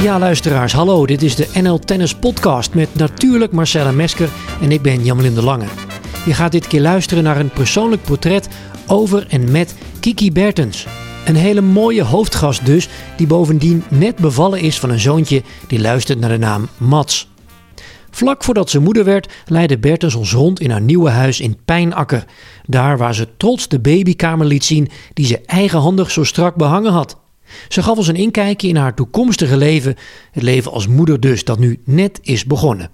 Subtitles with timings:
[0.00, 1.06] Ja, luisteraars, hallo.
[1.06, 4.28] Dit is de NL Tennis Podcast met natuurlijk Marcella Mesker
[4.60, 5.66] en ik ben Jan de Lange.
[6.24, 8.48] Je gaat dit keer luisteren naar een persoonlijk portret
[8.86, 10.86] over en met Kiki Bertens.
[11.26, 16.20] Een hele mooie hoofdgast dus, die bovendien net bevallen is van een zoontje die luistert
[16.20, 17.28] naar de naam Mats.
[18.10, 22.24] Vlak voordat ze moeder werd, leidde Bertens ons rond in haar nieuwe huis in Pijnakker.
[22.66, 27.19] Daar waar ze trots de babykamer liet zien die ze eigenhandig zo strak behangen had.
[27.68, 29.96] Ze gaf ons een inkijkje in haar toekomstige leven,
[30.30, 32.90] het leven als moeder dus, dat nu net is begonnen.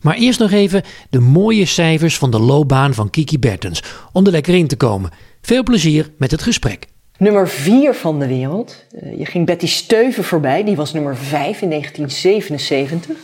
[0.00, 3.82] Maar eerst nog even de mooie cijfers van de loopbaan van Kiki Bertens,
[4.12, 5.10] om er lekker in te komen.
[5.40, 6.86] Veel plezier met het gesprek.
[7.18, 8.86] Nummer 4 van de wereld.
[8.90, 13.16] Eh, je ging Betty Steuven voorbij, die was nummer 5 in 1977.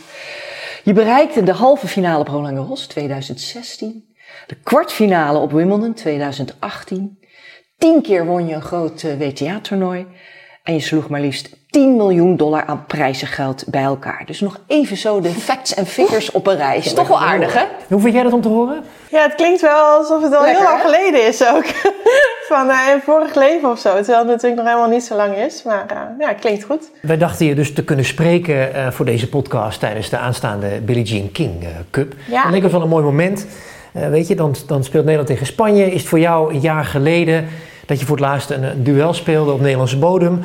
[0.83, 4.07] Je bereikte de halve finale op Roland Garros 2016.
[4.47, 7.19] De kwartfinale op Wimbledon 2018.
[7.77, 10.05] Tien keer won je een groot eh, WTA-toernooi.
[10.69, 14.23] En je sloeg maar liefst 10 miljoen dollar aan prijzengeld bij elkaar.
[14.25, 16.93] Dus nog even zo de facts en figures op een reis.
[16.93, 17.63] Toch wel aardig, hè?
[17.87, 18.83] Hoe vind jij dat om te horen?
[19.11, 21.65] Ja, het klinkt wel alsof het al heel lang geleden is ook.
[22.49, 23.95] Van uh, een vorig leven of zo.
[23.95, 25.63] Terwijl het natuurlijk nog helemaal niet zo lang is.
[25.63, 26.89] Maar uh, ja, het klinkt goed.
[27.01, 31.03] Wij dachten je dus te kunnen spreken uh, voor deze podcast tijdens de aanstaande Billie
[31.03, 32.13] Jean King Cup.
[32.27, 32.43] Ja.
[32.43, 33.45] Dat leek ons wel een mooi moment.
[33.91, 35.91] weet je, dan, dan speelt Nederland tegen Spanje.
[35.91, 37.47] Is het voor jou een jaar geleden
[37.89, 40.43] dat je voor het laatst een, duel speelde op Nederlandse bodem?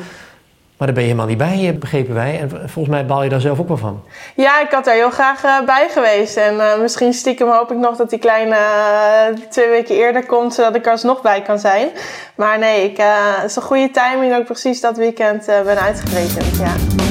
[0.77, 2.39] Maar daar ben je helemaal niet bij, eh, begrepen wij.
[2.39, 4.03] En volgens mij baal je daar zelf ook wel van.
[4.35, 6.37] Ja, ik had daar heel graag uh, bij geweest.
[6.37, 10.53] En uh, misschien stiekem hoop ik nog dat die kleine uh, twee weken eerder komt,
[10.53, 11.89] zodat ik er alsnog bij kan zijn.
[12.35, 16.57] Maar nee, ik, het is een goede timing ik precies dat weekend ben uitgerekend.
[16.57, 17.04] Ja.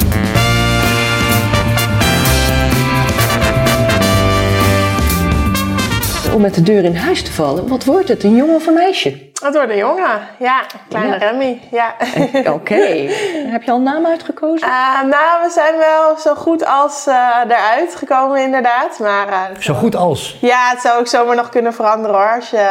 [6.35, 8.73] Om met de deur in huis te vallen, wat wordt het, een jongen of een
[8.73, 9.31] meisje?
[9.43, 10.61] Het wordt een jongen, ja.
[10.89, 11.31] Kleine ja.
[11.31, 11.95] Remy, ja.
[12.39, 12.49] Oké.
[12.49, 13.05] Okay.
[13.53, 14.67] Heb je al een naam uitgekozen?
[14.67, 17.15] Uh, nou, we zijn wel zo goed als uh,
[17.47, 18.99] eruit gekomen inderdaad.
[18.99, 20.37] Maar, uh, zo goed als?
[20.41, 22.35] Ja, het zou ook zomaar nog kunnen veranderen hoor.
[22.35, 22.67] Als je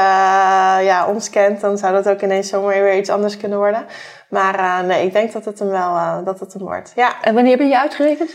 [0.85, 3.87] ja, ons kent, dan zou dat ook ineens zomaar weer iets anders kunnen worden.
[4.29, 6.93] Maar nee, ik denk dat het hem wel dat het hem wordt.
[6.95, 7.13] Ja.
[7.23, 8.31] En wanneer ben je uitgerekend?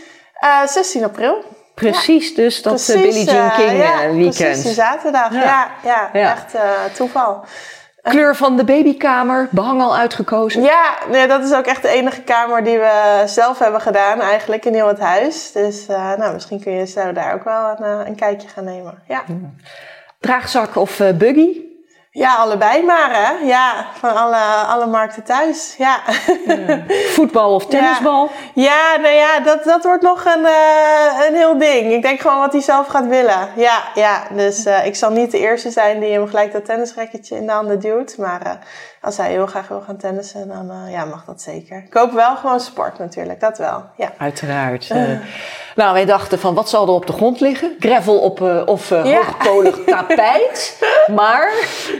[0.66, 1.44] 16 april.
[1.80, 4.36] Precies, dus dat precies, Billie Jean King ja, weekend.
[4.36, 5.32] Precies, die zaterdag.
[5.32, 6.54] Ja, ja, echt
[6.92, 7.44] toeval.
[8.02, 10.62] Kleur van de babykamer, behang al uitgekozen?
[10.62, 14.64] Ja, nee, dat is ook echt de enige kamer die we zelf hebben gedaan eigenlijk
[14.64, 15.52] in heel het huis.
[15.52, 19.02] Dus uh, nou, misschien kun je zo daar ook wel een, een kijkje gaan nemen.
[19.08, 19.22] Ja.
[20.20, 21.69] Draagzak of uh, buggy?
[22.12, 23.46] Ja, allebei maar hè.
[23.46, 25.74] Ja, van alle, alle markten thuis.
[25.78, 26.00] Ja.
[26.46, 26.82] ja.
[27.14, 28.30] Voetbal of tennisbal?
[28.54, 31.92] Ja, ja nou ja, dat, dat wordt nog een, uh, een heel ding.
[31.92, 33.48] Ik denk gewoon wat hij zelf gaat willen.
[33.56, 34.22] Ja, ja.
[34.30, 37.52] dus uh, ik zal niet de eerste zijn die hem gelijk dat tennisracketje in de
[37.52, 38.18] handen duwt.
[38.18, 38.52] Maar uh,
[39.00, 41.82] als hij heel graag wil gaan tennissen, dan ja, mag dat zeker.
[41.86, 43.84] Ik hoop wel gewoon sport natuurlijk, dat wel.
[43.96, 44.12] Ja.
[44.18, 44.88] Uiteraard.
[45.74, 47.76] nou, wij dachten van wat zal er op de grond liggen?
[47.78, 49.02] Gravel op, of ja.
[49.02, 50.84] hoogpolig tapijt.
[51.06, 51.52] maar...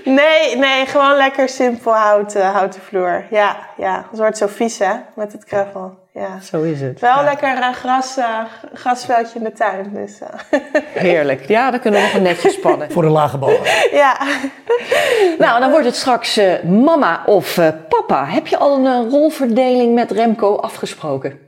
[0.04, 3.26] Nee, nee, gewoon lekker simpel houten, houten vloer.
[3.30, 4.06] Ja, ja.
[4.10, 5.98] Het wordt zo vies hè, met het gravel.
[6.12, 6.41] Ja.
[6.41, 7.00] Zo is het.
[7.00, 9.91] Wel lekker uh, gras, uh, grasveldje in de tuin.
[9.94, 10.60] Dus, uh.
[10.94, 11.48] Heerlijk.
[11.48, 12.91] Ja, dan kunnen we nog netjes spannen.
[12.93, 13.60] Voor de lage ballen.
[13.93, 14.19] ja.
[15.38, 17.54] nou, dan wordt het straks mama of
[17.88, 18.26] papa.
[18.26, 21.38] Heb je al een rolverdeling met Remco afgesproken?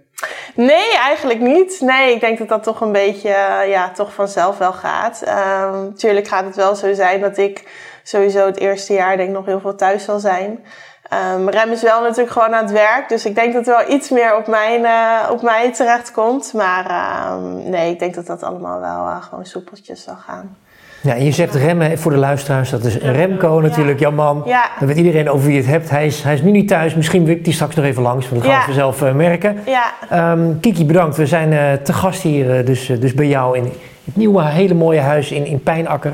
[0.55, 1.81] Nee, eigenlijk niet.
[1.81, 3.29] Nee, ik denk dat dat toch een beetje
[3.69, 5.23] ja, toch vanzelf wel gaat.
[5.29, 7.63] Um, tuurlijk gaat het wel zo zijn dat ik
[8.03, 10.65] sowieso het eerste jaar denk ik nog heel veel thuis zal zijn.
[11.13, 13.09] Um, Rem is wel natuurlijk gewoon aan het werk.
[13.09, 16.53] Dus ik denk dat er wel iets meer op, mijn, uh, op mij terecht komt.
[16.53, 16.85] Maar
[17.33, 20.57] um, nee, ik denk dat dat allemaal wel uh, gewoon soepeltjes zal gaan.
[21.01, 24.09] Ja, en je zegt remmen voor de luisteraars, dat is Remco natuurlijk, ja.
[24.09, 24.43] jouw man.
[24.47, 24.71] Ja.
[24.79, 25.91] Dan weet iedereen over wie je het hebt.
[25.91, 28.29] Hij is, hij is nu niet thuis, misschien wil ik die straks nog even langs,
[28.29, 29.59] want dat gaan we vanzelf uh, merken.
[29.67, 30.33] Ja.
[30.33, 31.17] Um, Kiki, bedankt.
[31.17, 33.65] We zijn uh, te gast hier uh, dus, dus bij jou in
[34.05, 36.13] het nieuwe, hele mooie huis in, in Pijnakker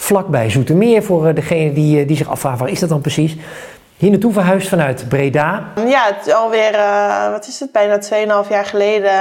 [0.00, 3.36] vlakbij Zoetermeer voor eh, degene die, eh, die zich afvragen waar is dat dan precies.
[4.00, 5.64] Hier naartoe verhuisd vanuit Breda.
[5.86, 7.98] Ja, het is alweer, uh, wat is het, bijna
[8.44, 9.12] 2,5 jaar geleden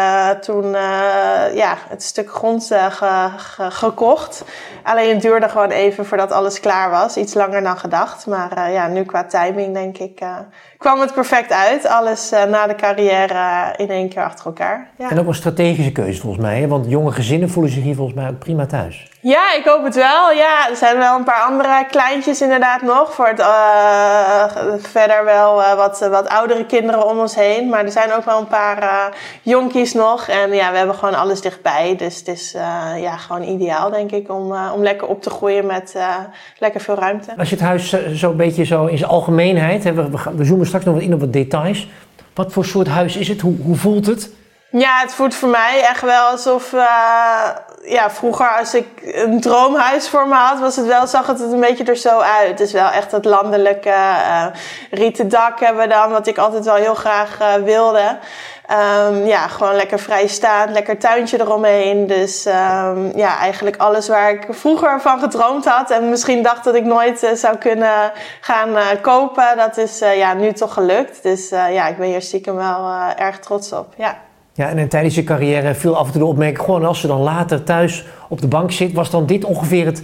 [0.42, 4.44] toen uh, ja, het stuk grond ge, ge, gekocht.
[4.84, 7.18] Alleen het duurde gewoon even voordat alles klaar was.
[7.18, 8.28] Iets langer dan gedacht.
[8.28, 10.22] Maar ja, nu qua timing denk ik
[10.78, 11.88] kwam het perfect uit.
[11.88, 14.90] Alles na de carrière in één keer achter elkaar.
[14.98, 15.10] Ja.
[15.10, 16.60] En ook een strategische keuze volgens mij.
[16.60, 16.68] Hè?
[16.68, 19.09] Want jonge gezinnen voelen zich hier volgens mij ook prima thuis.
[19.22, 20.32] Ja, ik hoop het wel.
[20.32, 23.14] Ja, er zijn wel een paar andere kleintjes inderdaad nog.
[23.14, 24.44] Voor het, uh,
[24.78, 27.70] verder wel uh, wat, wat oudere kinderen om ons heen.
[27.70, 29.04] Maar er zijn ook wel een paar uh,
[29.42, 30.28] jonkies nog.
[30.28, 31.96] En ja, we hebben gewoon alles dichtbij.
[31.98, 32.56] Dus het is
[32.98, 35.96] ja, gewoon ideaal, denk ik, om, om lekker op te groeien met
[36.58, 37.34] lekker veel ruimte.
[37.38, 39.84] Als je het huis zo een beetje zo in zijn algemeenheid...
[39.84, 41.90] We, we zoomen straks nog wat in op wat details.
[42.34, 43.42] Wat voor soort huis is het?
[43.42, 44.30] Hoe, hoe voelt het?
[44.72, 46.82] Ja, het voelt voor mij echt wel alsof, uh,
[47.84, 51.60] ja, vroeger als ik een droomhuis voor me had, was het wel, zag het een
[51.60, 52.60] beetje er zo uit.
[52.60, 54.46] Is wel echt dat landelijke uh,
[54.92, 58.18] rieten dak hebben we dan, wat ik altijd wel heel graag uh, wilde.
[59.08, 62.08] Um, ja, gewoon lekker vrijstaand, lekker tuintje eromheen.
[62.08, 66.76] Dus um, ja, eigenlijk alles waar ik vroeger van gedroomd had en misschien dacht dat
[66.76, 68.12] ik nooit zou kunnen
[68.42, 71.24] gaan kopen, dat is ja, nu toch gelukt.
[71.24, 73.94] Dus ja, ik ben hier stiekem wel erg trots op.
[73.98, 74.18] Ja.
[74.60, 77.22] Ja, en tijdens je carrière viel af en toe de opmerking, gewoon als je dan
[77.22, 80.02] later thuis op de bank zit, was dan dit ongeveer het,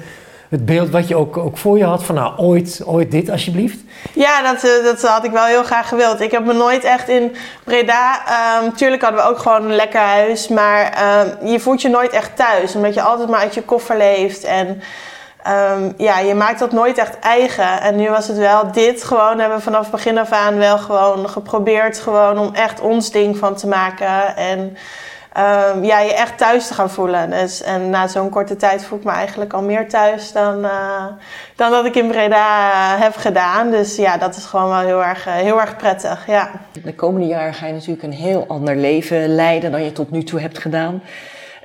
[0.49, 3.79] het beeld wat je ook, ook voor je had van nou, ooit, ooit dit alsjeblieft?
[4.13, 6.19] Ja, dat, dat had ik wel heel graag gewild.
[6.19, 8.21] Ik heb me nooit echt in Breda,
[8.63, 10.97] um, tuurlijk hadden we ook gewoon een lekker huis, maar
[11.41, 14.43] um, je voelt je nooit echt thuis, omdat je altijd maar uit je koffer leeft
[14.43, 14.81] en...
[15.47, 17.81] Um, ja, je maakt dat nooit echt eigen.
[17.81, 21.29] En nu was het wel dit gewoon, hebben we vanaf begin af aan wel gewoon
[21.29, 24.35] geprobeerd gewoon om echt ons ding van te maken.
[24.35, 24.59] En
[25.37, 27.29] um, ja, je echt thuis te gaan voelen.
[27.29, 31.05] Dus, en na zo'n korte tijd voel ik me eigenlijk al meer thuis dan, uh,
[31.55, 33.71] dan dat ik in Breda heb gedaan.
[33.71, 36.49] Dus ja, dat is gewoon wel heel erg, uh, heel erg prettig, ja.
[36.83, 40.23] De komende jaren ga je natuurlijk een heel ander leven leiden dan je tot nu
[40.23, 41.01] toe hebt gedaan.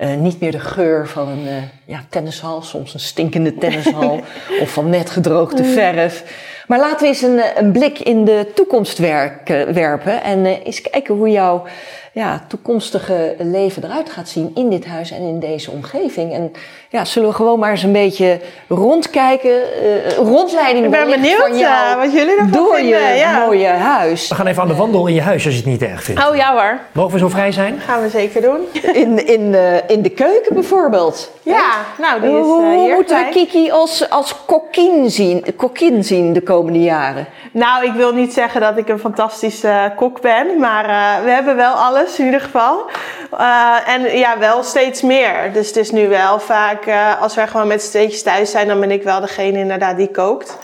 [0.01, 4.21] Uh, niet meer de geur van een uh, ja, tennishal, soms een stinkende tennishal
[4.63, 6.25] of van net gedroogde verf.
[6.67, 10.81] Maar laten we eens een, een blik in de toekomst werken, werpen en uh, eens
[10.81, 11.67] kijken hoe jouw
[12.13, 16.33] ja, toekomstige leven eruit gaat zien in dit huis en in deze omgeving.
[16.33, 16.53] En
[16.89, 21.59] ja, zullen we gewoon maar eens een beetje rondkijken, uh, rondleiding Ik ben benieuwd van
[21.59, 22.99] jou wat jullie ervan door vinden.
[22.99, 23.45] je ja.
[23.45, 24.29] mooie huis.
[24.29, 26.29] We gaan even aan de wandel in je huis als je het niet erg vindt.
[26.29, 27.81] Oh ja hoor, Mogen we zo vrij zijn?
[27.81, 28.59] gaan we zeker doen.
[29.03, 31.31] In, in, uh, in de keuken bijvoorbeeld.
[31.43, 33.31] Ja, nou die is Hoe uh, hier moeten we.
[33.31, 37.27] Kiki als, als kokkin zien, kokkin zien de komende jaren?
[37.53, 41.57] Nou, ik wil niet zeggen dat ik een fantastische kok ben, maar uh, we hebben
[41.57, 41.75] wel
[42.19, 42.91] in ieder geval.
[43.33, 45.53] Uh, en ja, wel steeds meer.
[45.53, 48.81] Dus het is nu wel vaak, uh, als wij gewoon met steentjes thuis zijn, dan
[48.81, 50.59] ben ik wel degene inderdaad die kookt.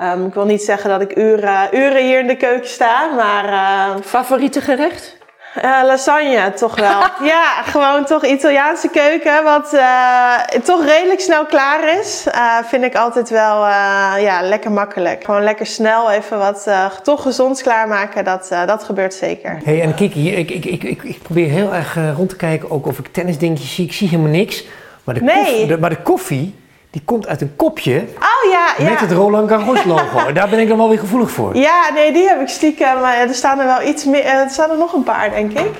[0.00, 3.44] Um, ik wil niet zeggen dat ik uren, uren hier in de keuken sta, maar...
[3.44, 5.15] Uh, Favoriete gerecht?
[5.64, 7.00] Uh, lasagne, toch wel.
[7.32, 12.24] ja, gewoon toch Italiaanse keuken, wat uh, toch redelijk snel klaar is.
[12.34, 13.66] Uh, vind ik altijd wel
[14.18, 15.24] ja, lekker makkelijk.
[15.24, 16.68] Gewoon lekker snel even wat
[17.02, 19.58] toch gezonds klaarmaken, dat, dat gebeurt zeker.
[19.64, 22.86] hey, en Kiki, ik, ik, ik, ik, ik probeer heel erg rond te kijken, ook
[22.86, 23.84] of ik tennisdingetjes zie.
[23.84, 24.64] Ik zie helemaal niks.
[25.04, 25.44] Maar de, Nee.
[25.44, 26.54] koffie, de, maar de koffie,
[26.96, 28.90] die komt uit een kopje Oh ja, ja.
[28.90, 30.32] met het Roland Garros logo.
[30.32, 31.56] Daar ben ik dan wel weer gevoelig voor.
[31.56, 33.00] Ja, nee, die heb ik stiekem.
[33.00, 34.20] Maar er staan er wel iets meer.
[34.24, 35.70] eh, Er staan er nog een paar, denk ik.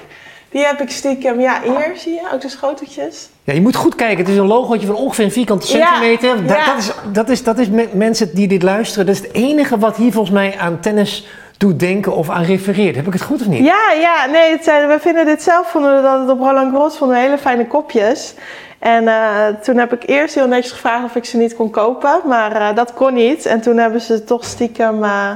[0.51, 1.41] Die heb ik stiekem.
[1.41, 3.29] Ja, hier zie je ook de schoteltjes.
[3.45, 4.19] Ja, je moet goed kijken.
[4.19, 6.37] Het is een logootje van ongeveer een vierkante centimeter.
[6.45, 6.65] Ja.
[6.67, 9.07] Dat, is, dat, is, dat is me- mensen die dit luisteren.
[9.07, 11.27] Dat is het enige wat hier volgens mij aan tennis
[11.59, 12.97] doet denken of aan refereert.
[12.97, 13.65] Heb ik het goed of niet?
[13.65, 16.97] Ja, ja, nee, het we vinden dit zelf, vonden we dat het op Roland Garros
[16.97, 18.35] vonden hele fijne kopjes.
[18.79, 22.21] En uh, toen heb ik eerst heel netjes gevraagd of ik ze niet kon kopen,
[22.25, 23.47] maar uh, dat kon niet.
[23.47, 25.31] En toen hebben ze toch stiekem uh,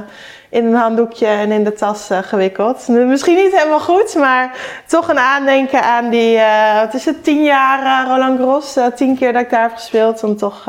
[0.49, 2.87] in een handdoekje en in de tas gewikkeld.
[2.87, 4.57] Misschien niet helemaal goed, maar
[4.87, 6.39] toch een aandenken aan die,
[6.83, 8.77] wat is het, tien jaar Roland Garros.
[8.95, 10.65] tien keer dat ik daar heb gespeeld, om toch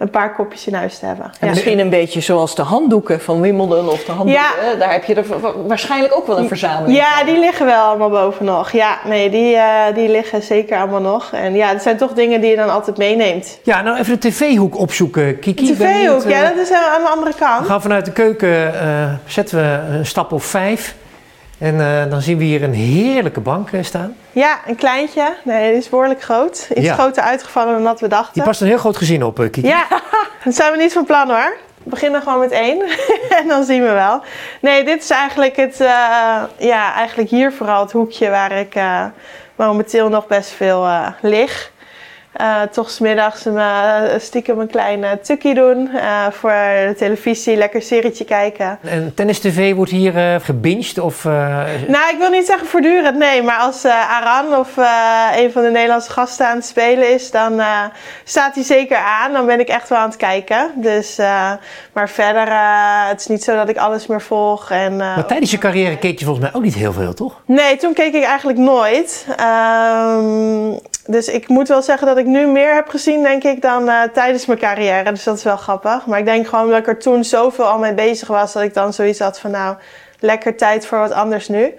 [0.00, 1.30] een paar kopjes in huis te hebben.
[1.40, 4.44] En misschien een beetje zoals de handdoeken van Wimbledon of de handdoeken.
[4.62, 4.70] Ja.
[4.72, 7.26] eh, Daar heb je er wa- waarschijnlijk ook wel een verzameling Ja, van.
[7.26, 8.70] die liggen wel allemaal boven nog.
[8.70, 9.62] Ja, nee, die, uh,
[9.94, 11.32] die liggen zeker allemaal nog.
[11.32, 13.58] En ja, het zijn toch dingen die je dan altijd meeneemt.
[13.62, 15.66] Ja, nou even de tv-hoek opzoeken, Kiki.
[15.66, 17.66] De tv-hoek, benieuwd, eh, ja, dat is aan de andere We kant.
[17.66, 20.94] gaan vanuit de keuken, eh, zetten we een stap of vijf.
[21.60, 24.16] En eh, dan zien we hier een heerlijke bank eh, staan.
[24.32, 25.36] Ja, een kleintje.
[25.44, 26.68] Nee, die is behoorlijk groot.
[26.74, 26.94] Iets Ja.
[26.94, 28.34] groter uitgevallen dan dat we dachten.
[28.34, 29.66] Die past een heel groot gezin op, eh, Kiki.
[29.68, 29.86] Ja,
[30.44, 31.56] dat zijn we niet van plan hoor.
[31.82, 32.82] We beginnen gewoon met één
[33.40, 34.22] en dan zien we wel.
[34.60, 35.88] Nee, dit is eigenlijk het, uh,
[36.58, 38.74] ja, eigenlijk hier vooral het hoekje waar ik
[39.56, 40.88] momenteel nog best veel
[41.20, 41.70] lig.
[42.40, 47.82] Uh, toch smiddags uh, stiekem een klein uh, tukkie doen uh, voor de televisie, lekker
[47.82, 48.78] serietje kijken.
[48.82, 51.24] En tennis-tv wordt hier uh, gebinged of...
[51.24, 53.42] Nou, ik wil niet zeggen voortdurend, nee.
[53.42, 54.76] Maar als Aran of
[55.36, 57.62] een van de Nederlandse gasten aan het spelen is, dan
[58.24, 59.32] staat hij zeker aan.
[59.32, 60.70] Dan ben ik echt wel aan het kijken.
[60.74, 61.16] Dus,
[61.92, 62.48] maar verder,
[63.08, 64.70] het is niet zo dat ik alles meer volg.
[64.70, 67.40] En, maar tijdens je carrière keek je volgens mij ook niet heel veel, toch?
[67.44, 69.26] Nee, toen keek ik eigenlijk nooit.
[69.28, 70.78] Um,
[71.10, 74.02] dus ik moet wel zeggen dat ik nu meer heb gezien, denk ik, dan uh,
[74.02, 75.10] tijdens mijn carrière.
[75.10, 76.06] Dus dat is wel grappig.
[76.06, 78.74] Maar ik denk gewoon dat ik er toen zoveel al mee bezig was, dat ik
[78.74, 79.76] dan zoiets had van, nou,
[80.20, 81.74] lekker tijd voor wat anders nu.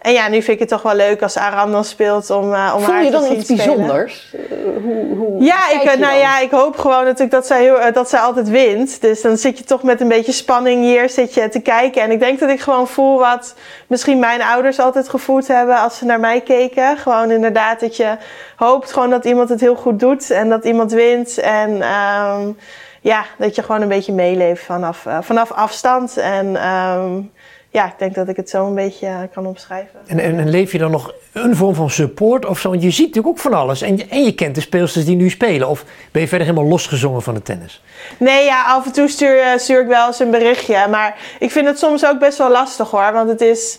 [0.00, 2.72] En ja, nu vind ik het toch wel leuk als Aram dan speelt om, uh,
[2.76, 3.66] om Voel haar je te dan iets spelen.
[3.66, 4.34] bijzonders?
[4.34, 6.18] Uh, hoe, hoe Ja, ik, je nou dan?
[6.18, 9.00] ja, ik hoop gewoon natuurlijk dat zij, heel, eh, dat zij altijd wint.
[9.00, 12.02] Dus dan zit je toch met een beetje spanning hier zit je te kijken.
[12.02, 13.54] En ik denk dat ik gewoon voel wat
[13.86, 16.96] misschien mijn ouders altijd gevoeld hebben als ze naar mij keken.
[16.98, 18.16] Gewoon inderdaad dat je
[18.56, 21.38] hoopt gewoon dat iemand het heel goed doet en dat iemand wint.
[21.38, 22.48] En ehm,
[23.00, 26.16] ja, dat je gewoon een beetje meeleeft vanaf, eh, vanaf afstand.
[26.16, 27.20] En ehm,
[27.76, 29.98] ja, ik denk dat ik het zo een beetje eh, kan omschrijven.
[30.06, 32.68] En, en, en leef je dan nog een vorm van support of zo?
[32.70, 33.82] Want je ziet natuurlijk ook van alles.
[33.82, 35.68] En, je- en je kent de speelsters die nu spelen.
[35.68, 37.82] Of ben je verder helemaal losgezongen van het tennis?
[38.18, 40.86] Nee, ja, af en toe stuur, eh, stuur ik wel eens een berichtje.
[40.90, 43.12] Maar ik vind het soms ook best wel lastig hoor.
[43.12, 43.78] Want het is.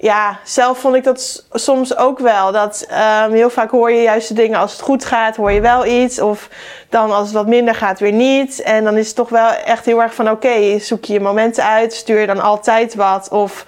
[0.00, 2.52] Ja, zelf vond ik dat soms ook wel.
[2.52, 5.60] Dat ehm, heel vaak hoor je juist de dingen als het goed gaat, hoor je
[5.60, 6.20] wel iets.
[6.20, 6.48] Of
[6.88, 8.62] dan als het wat minder gaat, weer niet.
[8.62, 11.64] En dan is het toch wel echt heel erg van: oké, zoek je je momenten
[11.64, 11.92] uit.
[11.92, 13.64] Stuur je dan altijd wat of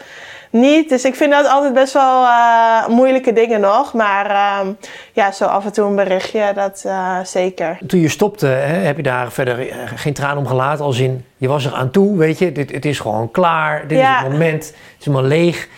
[0.51, 0.89] niet.
[0.89, 3.93] Dus ik vind dat altijd best wel eh, moeilijke dingen nog.
[3.93, 4.73] Maar ehm,
[5.13, 7.79] ja, zo af en toe een berichtje, dat eh, zeker.
[7.87, 10.85] Toen je stopte, hè, heb je daar verder eh, geen traan om gelaten?
[10.85, 12.53] Als in, je was er aan toe, weet je.
[12.53, 13.87] Dit, het is gewoon klaar.
[13.87, 14.17] Dit Ja.
[14.17, 14.65] is het moment.
[14.65, 15.69] Het is helemaal leeg.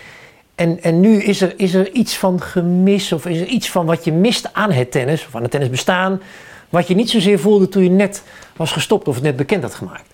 [0.55, 3.87] En, en nu is er, is er iets van gemis of is er iets van
[3.87, 6.23] wat je mist aan het tennis, of aan het tennis bestaan,
[6.69, 8.23] wat je niet zozeer voelde toen je net
[8.57, 10.11] was gestopt of het net bekend had gemaakt.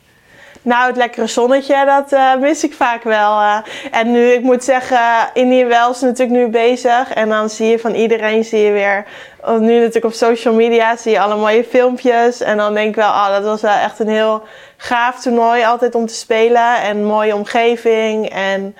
[0.62, 3.40] Nou, het lekkere zonnetje, dat eh, mis ik vaak wel.
[3.40, 3.58] eh.
[3.90, 7.12] en nu, ik moet zeggen, Indian Wells is natuurlijk nu bezig.
[7.12, 9.04] En dan zie je van iedereen, zie je weer...
[9.44, 12.40] oh, Nu natuurlijk op social media zie je alle mooie filmpjes.
[12.40, 14.42] En dan denk ik wel, ah, dat was wel echt een heel
[14.76, 16.80] gaaf toernooi altijd om te spelen.
[16.82, 18.28] En mooie omgeving.
[18.28, 18.76] En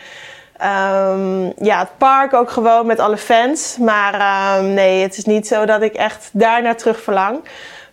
[0.59, 3.77] ehm, ja, het park ook gewoon met alle fans.
[3.81, 7.41] Maar ehm, nee, het is niet zo dat ik echt daar naar terug verlang.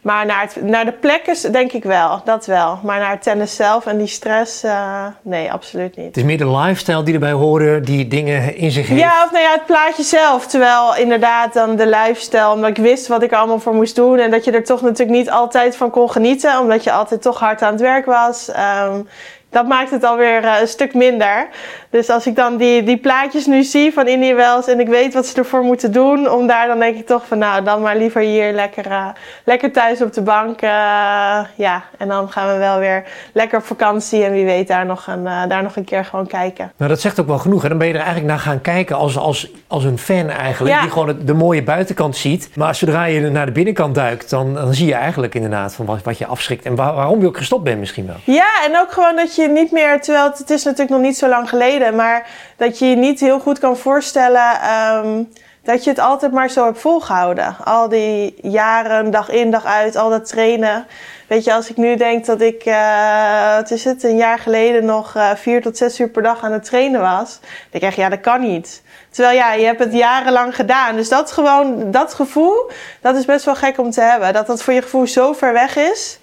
[0.06, 2.80] Maar naar, het, naar de plekken denk ik wel, dat wel.
[2.84, 6.06] Maar naar het tennis zelf en die stress, eh, nee, absoluut niet.
[6.06, 9.02] Het is meer de lifestyle die erbij horen, die dingen in zich heeft.
[9.02, 10.48] Ja, of nou ja, het plaatje zelf.
[10.48, 14.20] Terwijl inderdaad dan de lifestyle, omdat ik wist wat ik er allemaal voor moest doen.
[14.20, 17.40] En dat je er toch natuurlijk niet altijd van kon genieten, omdat je altijd toch
[17.40, 18.50] hard aan het werk was.
[18.52, 19.02] Ehm,
[19.56, 21.48] dat maakt het alweer eh, een stuk minder.
[21.90, 25.14] Dus als ik dan die, die plaatjes nu zie van Indië Wells en ik weet
[25.14, 27.98] wat ze ervoor moeten doen, om daar dan denk ik toch van nou, dan maar
[27.98, 29.08] liever hier lekker, eh,
[29.46, 30.62] lekker thuis op de bank.
[30.62, 30.70] eh,
[31.56, 35.08] ja, en dan gaan we wel weer lekker op vakantie en wie weet daar nog
[35.08, 36.72] een, daar nog een keer gewoon kijken.
[36.78, 37.62] Nou, dat zegt ook wel genoeg.
[37.62, 37.70] Hè?
[37.70, 40.76] Dan ben je er eigenlijk naar gaan kijken als, als, als een fan eigenlijk.
[40.76, 40.82] Ja.
[40.82, 42.50] Die gewoon de mooie buitenkant ziet.
[42.56, 46.04] Maar zodra je naar de binnenkant duikt, dan, dan zie je eigenlijk inderdaad van wat,
[46.04, 46.66] wat je afschrikt.
[46.66, 48.16] En waar- waarom je ook gestopt bent misschien wel.
[48.36, 51.28] Ja, en ook gewoon dat je niet meer, terwijl het, is natuurlijk nog niet zo
[51.28, 55.24] lang geleden, maar dat je je niet heel goed kan voorstellen ehm,
[55.64, 57.56] dat je het altijd maar zo hebt volgehouden.
[57.64, 60.88] Al die jaren, dag in, dag uit, al dat trainen.
[61.28, 64.86] Weet je, als ik nu denk dat ik, eh wat is het, een jaar geleden
[64.86, 68.00] nog eh, vier tot zes uur per dag aan het trainen was, dan denk ik
[68.00, 68.82] ja, dat kan niet.
[69.10, 70.96] Terwijl ja, je hebt het jarenlang gedaan.
[70.96, 72.72] Dus dat gewoon, dat gevoel,
[73.02, 74.34] dat is best wel gek om te hebben.
[74.34, 76.20] Dat dat voor je gevoel zo ver weg is.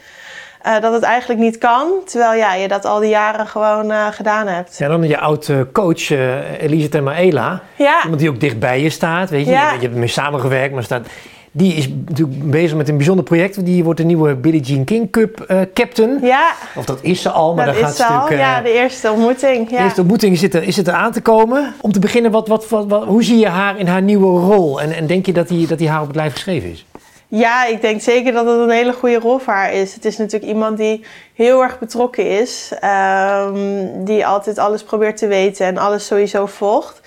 [0.62, 4.06] Eh, dat het eigenlijk niet kan, terwijl ja, je dat al die jaren gewoon eh,
[4.10, 4.78] gedaan hebt.
[4.78, 7.60] Ja, dan je oude coach uh, Elise Temaela.
[7.76, 8.00] Ja.
[8.02, 9.30] Iemand die ook dicht bij je staat.
[9.30, 9.68] Weet je, Ja.
[9.68, 11.06] je, je hebt ermee samengewerkt, maar staat...
[11.54, 13.64] Die is natuurlijk bezig met een bijzonder project.
[13.64, 16.18] Die wordt de nieuwe Billie Jean King Cup captain.
[16.22, 18.40] Ja, Of dat is ze al, maar dat daar gaat ze natuurlijk...
[18.40, 19.68] ja, de eerste ontmoeting.
[19.68, 19.82] De Ja.
[19.82, 21.74] eerste ontmoeting is het, er, is het er aan te komen.
[21.80, 24.80] Om te beginnen, wat, wat, wat- hoe zie je haar in haar nieuwe rol?
[24.80, 26.86] En, en denk je dat die, dat die haar op het lijf geschreven is?
[27.34, 29.94] Ja, ik denk zeker dat het een hele goede rol voor haar is.
[29.94, 32.72] Het is natuurlijk iemand die heel erg betrokken is.
[32.80, 37.00] ehm, die altijd alles probeert te weten en alles sowieso volgt.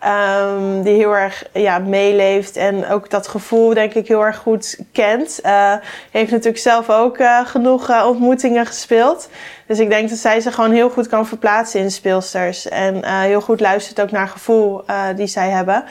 [0.00, 4.78] Ehm, die heel erg ja, meeleeft en ook dat gevoel denk ik heel erg goed
[4.92, 5.40] kent.
[5.40, 5.74] Eh,
[6.10, 9.28] heeft natuurlijk zelf ook eh, genoeg eh, ontmoetingen gespeeld.
[9.66, 12.68] Dus ik denk dat zij zich gewoon heel goed kan verplaatsen in speelsters.
[12.68, 14.84] En heel goed luistert ook naar gevoel
[15.16, 15.84] die zij hebben.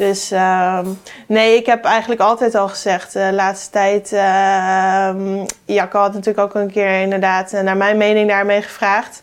[0.00, 0.86] Dus ehm,
[1.26, 4.12] nee, ik heb eigenlijk altijd al gezegd, de laatste tijd.
[4.12, 9.20] ehm Jacco had natuurlijk ook een keer inderdaad eh, naar mijn mening daarmee gevraagd.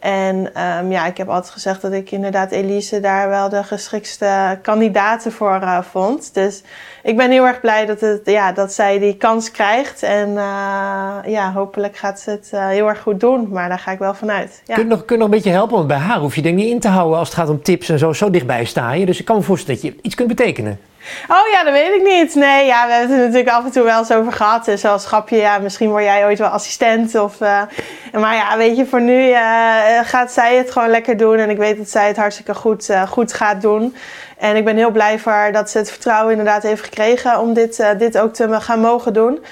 [0.00, 4.58] En ehm, ja, ik heb altijd gezegd dat ik inderdaad Elise daar wel de geschikste
[4.62, 6.34] kandidaten voor eh, vond.
[6.34, 6.62] Dus
[7.02, 10.02] ik ben heel erg blij dat, het, ja, dat zij die kans krijgt.
[10.02, 13.48] En eh, ja, hopelijk gaat ze het eh, heel erg goed doen.
[13.50, 14.62] Maar daar ga ik wel vanuit.
[14.64, 14.74] Ja.
[14.74, 15.76] Kun, je nog, kun je nog een beetje helpen?
[15.76, 17.62] Want bij haar hoef je denk ik niet in te houden als het gaat om
[17.62, 18.12] tips en zo.
[18.12, 19.06] Zo dichtbij sta je.
[19.06, 20.78] Dus ik kan me voorstellen dat je iets kunt betekenen.
[21.28, 22.34] Oh ja, dat weet ik niet.
[22.34, 24.64] Nee, ja, we hebben het natuurlijk af en toe wel eens over gehad.
[24.64, 27.14] Dus Zoals grapje, ja, misschien word jij ooit wel assistent.
[27.14, 27.62] Of, eh,
[28.12, 29.42] maar ja, weet je, voor nu eh,
[30.02, 31.36] gaat zij het gewoon lekker doen.
[31.36, 33.94] En ik weet dat zij het hartstikke goed, eh, goed gaat doen.
[34.38, 37.54] En ik ben heel blij voor haar dat ze het vertrouwen inderdaad heeft gekregen om
[37.54, 39.44] dit, eh, dit ook te gaan mogen doen.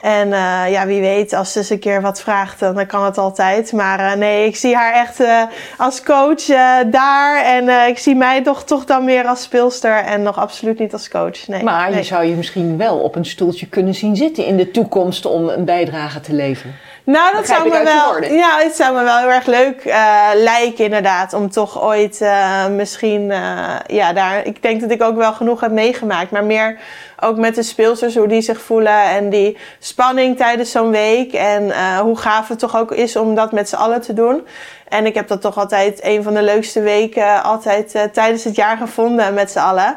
[0.00, 3.18] En uh, ja, wie weet, als ze eens een keer wat vraagt, dan kan het
[3.18, 3.72] altijd.
[3.72, 5.42] Maar uh, nee, ik zie haar echt uh,
[5.78, 6.44] als coach
[6.90, 7.44] daar.
[7.44, 11.08] En ik zie mij toch, toch dan meer als speelster en nog absoluut niet als
[11.08, 11.46] coach.
[11.46, 11.98] Nee, maar nee.
[11.98, 15.48] je zou je misschien wel op een stoeltje kunnen zien zitten in de toekomst om
[15.48, 16.74] een bijdrage te leveren.
[17.10, 18.22] Nou, dat zou me wel.
[18.22, 21.32] Ja, het zou me wel heel erg leuk uh, lijken, inderdaad.
[21.32, 23.30] Om toch ooit uh, misschien.
[23.30, 24.46] Uh, ja, daar.
[24.46, 26.30] Ik denk dat ik ook wel genoeg heb meegemaakt.
[26.30, 26.78] Maar meer
[27.20, 29.02] ook met de speelsters, hoe die zich voelen.
[29.02, 31.32] En die spanning tijdens zo'n week.
[31.32, 34.46] En hoe gaaf het toch ook is om dat met z'n allen te doen.
[34.88, 38.76] En ik heb dat toch altijd een van de leukste weken altijd tijdens het jaar
[38.76, 39.96] gevonden met z'n allen.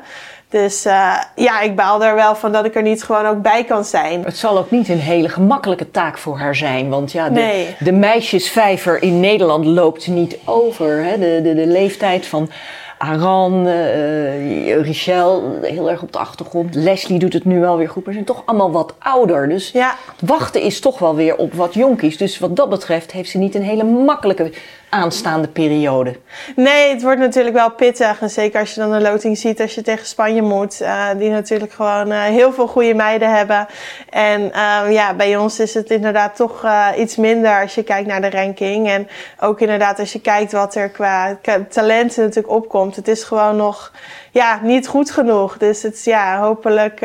[0.54, 3.64] Dus uh, ja, ik baal er wel van dat ik er niet gewoon ook bij
[3.64, 4.24] kan zijn.
[4.24, 6.90] Het zal ook niet een hele gemakkelijke taak voor haar zijn.
[6.90, 7.76] Want ja, de, nee.
[7.80, 11.04] de meisjesvijver in Nederland loopt niet over.
[11.04, 11.20] Hè?
[11.20, 12.50] De, de, de leeftijd van
[12.98, 16.76] Aran, uh, Richel, heel erg op de achtergrond.
[16.76, 19.50] Leslie doet het nu wel weer goed, maar ze zijn toch allemaal wat ouder.
[19.50, 19.96] Dus ja.
[20.20, 22.18] wachten is toch wel weer op wat jonkies.
[22.18, 24.52] Dus wat dat betreft heeft ze niet een hele makkelijke
[24.94, 26.20] aanstaande periode.
[26.56, 28.22] Nee, het wordt natuurlijk wel pittig.
[28.22, 30.82] En zeker als je dan een loting ziet als je tegen Spanje moet.
[30.82, 33.68] Uh, die natuurlijk gewoon uh, heel veel goede meiden hebben.
[34.10, 36.66] En uh, ja, bij ons is het inderdaad toch
[36.98, 38.90] iets minder als je kijkt naar de ranking.
[38.90, 39.08] En
[39.40, 41.38] ook inderdaad als je kijkt wat er qua
[41.70, 42.96] talenten natuurlijk opkomt.
[42.96, 43.92] Het is gewoon nog
[44.32, 45.58] ja, niet goed genoeg.
[45.58, 47.00] Dus het ja, hopelijk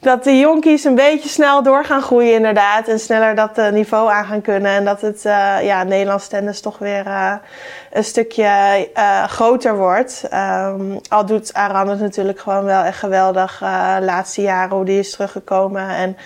[0.00, 2.88] dat de jonkies een beetje snel door gaan groeien inderdaad.
[2.88, 4.70] En sneller dat uh, niveau aan gaan kunnen.
[4.70, 7.34] En dat het uh, ja, Nederlands tennis toch weer uh,
[7.92, 8.88] een stukje
[9.26, 10.28] groter wordt.
[10.34, 13.60] Um, al doet Aran het natuurlijk gewoon wel echt geweldig.
[14.00, 15.88] laatste jaren hoe die is teruggekomen.
[15.88, 16.16] En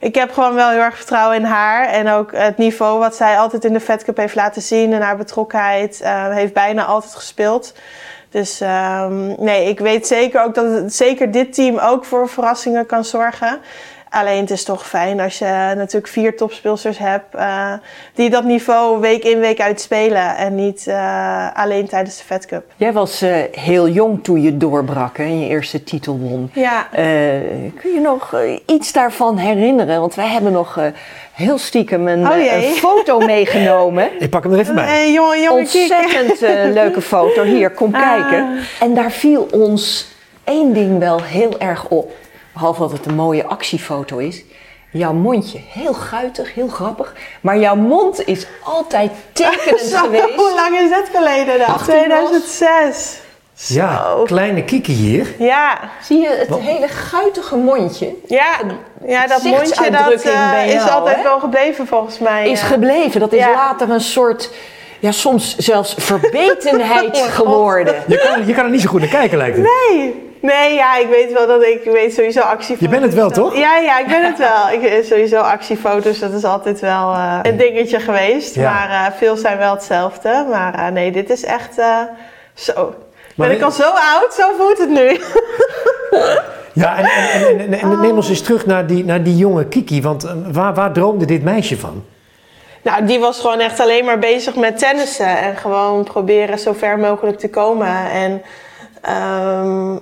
[0.00, 1.88] ik heb gewoon wel heel erg vertrouwen in haar.
[1.88, 4.92] En ook het niveau wat zij altijd in de Fed Cup heeft laten zien.
[4.92, 6.00] En haar betrokkenheid
[6.30, 7.74] heeft bijna altijd gespeeld.
[8.32, 13.04] Dus um, nee, ik weet zeker ook dat zeker dit team ook voor verrassingen kan
[13.04, 13.60] zorgen.
[14.12, 17.72] Alleen het is toch fijn als je natuurlijk vier topspeelsters hebt uh,
[18.14, 22.46] die dat niveau week in week uit spelen en niet uh, alleen tijdens de Fed
[22.46, 22.64] Cup.
[22.76, 26.50] Jij was uh, heel jong toen je doorbrak hè, en je eerste titel won.
[26.54, 26.86] Ja.
[27.80, 28.34] kun je nog
[28.66, 30.00] iets daarvan herinneren?
[30.00, 30.78] Want wij hebben nog
[31.32, 34.08] heel stiekem een, oh een foto meegenomen.
[34.18, 35.04] Ik pak hem er even bij.
[35.06, 36.40] Een jonge, jonge Ontzettend
[36.74, 37.42] leuke foto.
[37.42, 38.00] Hier, kom Ah.
[38.02, 38.58] kijken.
[38.80, 40.08] En daar viel ons
[40.44, 42.12] één ding wel heel erg op.
[42.52, 44.42] Behalve dat het een mooie actiefoto is.
[44.90, 47.14] Jouw mondje, heel guitig, heel grappig.
[47.40, 50.34] Maar jouw mond is altijd tekenend Zo, geweest.
[50.36, 51.76] Hoe lang is dat geleden dan?
[51.78, 53.20] 2006.
[53.66, 55.34] Ja, kleine Kiki hier.
[55.38, 58.14] Ja, Zie je het hele guitige mondje?
[58.26, 58.56] ja.
[59.06, 61.22] ja dat mondje dat, uh, bij is jou, altijd hè?
[61.22, 62.50] wel gebleven volgens mij.
[62.50, 62.66] Is ja.
[62.66, 63.20] gebleven.
[63.20, 63.52] Dat is Ja.
[63.52, 64.50] later een soort,
[65.00, 67.94] ja, soms zelfs verbetenheid Oh, geworden.
[68.06, 69.66] Je kan, je kan er niet zo goed naar kijken, lijkt het.
[69.90, 70.30] Nee.
[70.42, 72.80] Nee, ja, ik weet wel dat ik, weet sowieso actiefoto's.
[72.80, 73.56] Je bent het wel, toch?
[73.56, 74.70] Ja, ja, ik ben het wel.
[74.70, 78.54] Ik, eh, sowieso actiefoto's, dat is altijd wel uh, een dingetje geweest.
[78.54, 78.72] Ja.
[78.72, 80.46] Maar uh, veel zijn wel hetzelfde.
[80.50, 81.74] Maar uh, nee, dit is echt
[82.54, 82.94] zo.
[83.36, 85.20] Maar ben ik al zo oud, zo voelt het nu.
[86.72, 89.66] Ja, en, en, en, en, en neem ons eens terug naar die, naar die jonge
[89.66, 90.02] Kiki.
[90.02, 92.04] Want eh, waar, waar droomde dit meisje van?
[92.82, 95.38] Nou, die was gewoon echt alleen maar bezig met tennissen.
[95.38, 98.10] En gewoon proberen zo ver mogelijk te komen.
[98.10, 98.42] En
[99.64, 100.00] um,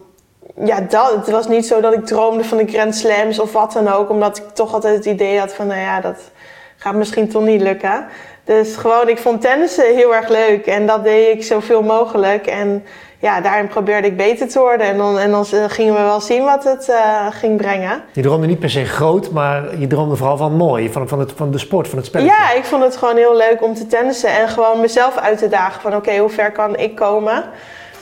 [0.65, 3.73] ja, dat, het was niet zo dat ik droomde van de Grand Slams of wat
[3.73, 4.11] dan ook.
[4.11, 6.31] Omdat ik toch altijd het idee had van, nou ja, dat
[6.77, 8.07] gaat misschien toch niet lukken.
[8.45, 10.67] Dus gewoon, ik vond tennissen heel erg leuk.
[10.67, 12.47] En dat deed ik zoveel mogelijk.
[12.47, 12.85] En
[13.19, 14.87] ja, daarin probeerde ik beter te worden.
[14.87, 18.03] En dan, en dan gingen we wel zien wat het uh, ging brengen.
[18.13, 20.93] Je droomde niet per se groot, maar je droomde vooral van mooi.
[20.93, 22.33] Van, van, het, van de sport, van het spelletje.
[22.33, 24.31] Ja, ik vond het gewoon heel leuk om te tennissen.
[24.31, 27.45] En gewoon mezelf uit te dagen van, oké, hoe ver kan ik komen?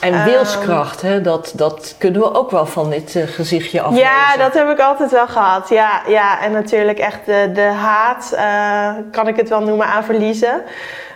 [0.01, 4.07] En wilskracht, hè, dat, dat kunnen we ook wel van dit uh, gezichtje aflezen.
[4.07, 5.69] Ja, dat heb ik altijd wel gehad.
[5.69, 6.41] Ja, ja.
[6.41, 10.63] en natuurlijk echt de, de haat, uh, kan ik het wel noemen, aan verliezen.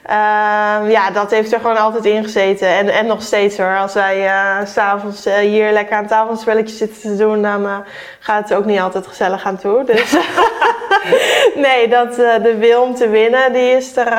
[0.07, 2.69] Uh, ja, dat heeft er gewoon altijd in gezeten.
[2.69, 3.79] En, en nog steeds hoor.
[3.79, 7.85] Als wij uh, s'avonds uh, hier lekker aan tafel een spelletje zitten te doen, dan
[8.19, 9.85] gaat het ook niet altijd gezellig aan toe.
[9.85, 10.17] Dus
[11.67, 14.13] nee, dat, de wil om te winnen, die is er,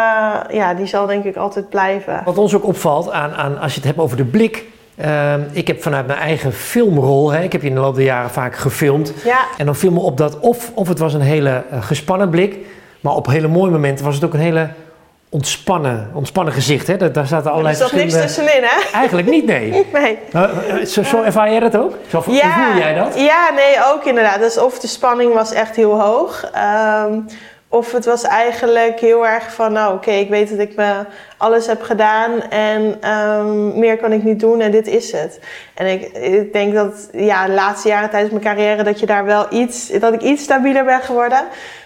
[0.55, 2.21] ja, die zal denk ik altijd blijven.
[2.25, 4.65] Wat ons ook opvalt, aan, aan, als je het hebt over de blik.
[5.05, 8.03] Uh, ik heb vanuit mijn eigen filmrol, hè, ik heb je in de loop der
[8.03, 9.13] jaren vaak gefilmd.
[9.23, 9.39] Ja.
[9.57, 12.57] En dan viel me op dat of, of het was een hele uh, gespannen blik,
[12.99, 14.69] maar op hele mooie momenten was het ook een hele
[15.33, 16.87] ontspannen, ontspannen gezicht.
[16.87, 16.97] Hè?
[16.97, 18.91] Daar, daar zaten allerlei Er zat niks tussenin, hè?
[18.93, 19.85] Eigenlijk niet, nee.
[19.93, 20.19] nee.
[20.85, 21.93] Zo, zo ervaar jij dat ook?
[22.09, 23.19] Zo ja, voel jij dat?
[23.19, 24.39] Ja, nee, ook inderdaad.
[24.39, 26.51] Dus of de spanning was echt heel hoog.
[27.05, 27.25] Um,
[27.73, 31.05] Of het was eigenlijk heel erg van, nou oké, ik weet dat ik me
[31.37, 35.39] alles heb gedaan en ehm, meer kan ik niet doen en dit is het.
[35.73, 39.25] En ik, ik denk dat ja, de laatste jaren tijdens mijn carrière dat je daar
[39.25, 41.43] wel iets, dat ik iets stabieler ben geworden.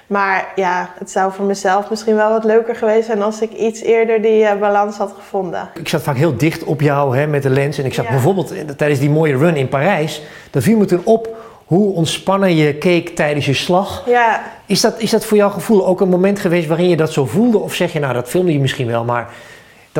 [0.07, 3.81] Maar ja, het zou voor mezelf misschien wel wat leuker geweest zijn als ik iets
[3.81, 5.69] eerder die uh, balans had gevonden.
[5.73, 7.77] Ik zat vaak heel dicht op jou hè, met de lens.
[7.77, 8.11] En ik zag Ja.
[8.11, 12.55] bijvoorbeeld eh, tijdens die mooie run in Parijs, daar viel me toen op hoe ontspannen
[12.55, 14.03] je keek tijdens je slag.
[14.05, 17.13] Ja, Is dat, is dat voor jouw gevoel ook een moment geweest waarin je dat
[17.13, 17.57] zo voelde?
[17.57, 19.29] Of zeg je, nou dat filmde je misschien wel, maar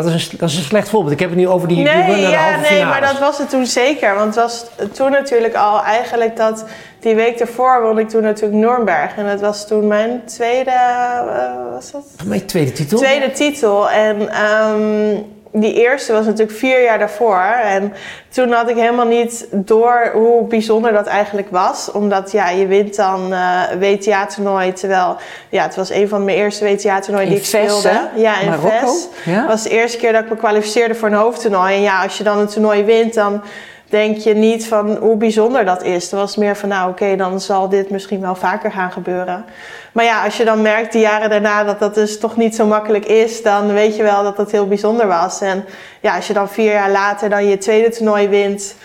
[0.04, 1.14] dat is een, dat is een slecht voorbeeld.
[1.14, 3.00] Ik heb het nu over die, die run naar Nee, de ja, halve nee, finales.
[3.00, 4.16] maar dat was het toen zeker.
[4.16, 6.66] Want het was toen natuurlijk al eigenlijk dat
[7.00, 9.16] die week ervoor won ik toen natuurlijk Nürnberg.
[9.18, 12.04] En dat was toen mijn tweede, eh, was dat?
[12.26, 12.98] Mijn tweede titel.
[12.98, 13.90] Tweede titel.
[13.90, 15.16] En ehm,
[15.62, 17.42] die eerste was natuurlijk vier jaar daarvoor.
[17.64, 17.94] En
[18.30, 21.92] toen had ik helemaal niet door hoe bijzonder dat eigenlijk was.
[21.92, 24.74] Omdat ja, je wint dan eh WTA-toernooi.
[24.74, 25.18] Terwijl
[25.50, 27.90] ja, het was een van mijn eerste WTA-toernooien die ik speelde.
[27.90, 28.00] hè?
[28.16, 28.94] Ja, in Marokko.
[29.26, 29.32] Ja.
[29.32, 31.76] Het was de eerste keer dat ik me kwalificeerde voor een hoofdtoernooi.
[31.76, 33.42] En ja, als je dan een toernooi wint, dan
[33.90, 36.04] denk je niet van hoe bijzonder dat is.
[36.04, 39.46] Het was meer van, nou oké, dan zal dit misschien wel vaker gaan gebeuren.
[39.92, 42.66] Maar ja, als je dan merkt de jaren daarna dat dat dus toch niet zo
[42.66, 45.42] makkelijk is, dan weet je wel dat dat heel bijzonder was.
[45.42, 45.66] En
[46.02, 48.76] ja, als je dan vier jaar later dan je tweede toernooi wint.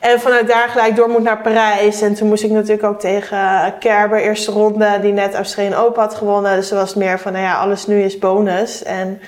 [0.00, 2.00] En vanuit daar gelijk door moet naar Parijs.
[2.00, 6.14] En toen moest ik natuurlijk ook tegen Kerber, eerste ronde, die net Australian Open had
[6.14, 6.56] gewonnen.
[6.56, 8.82] Dus er was meer van, nou ja, alles nu is bonus.
[8.82, 9.20] En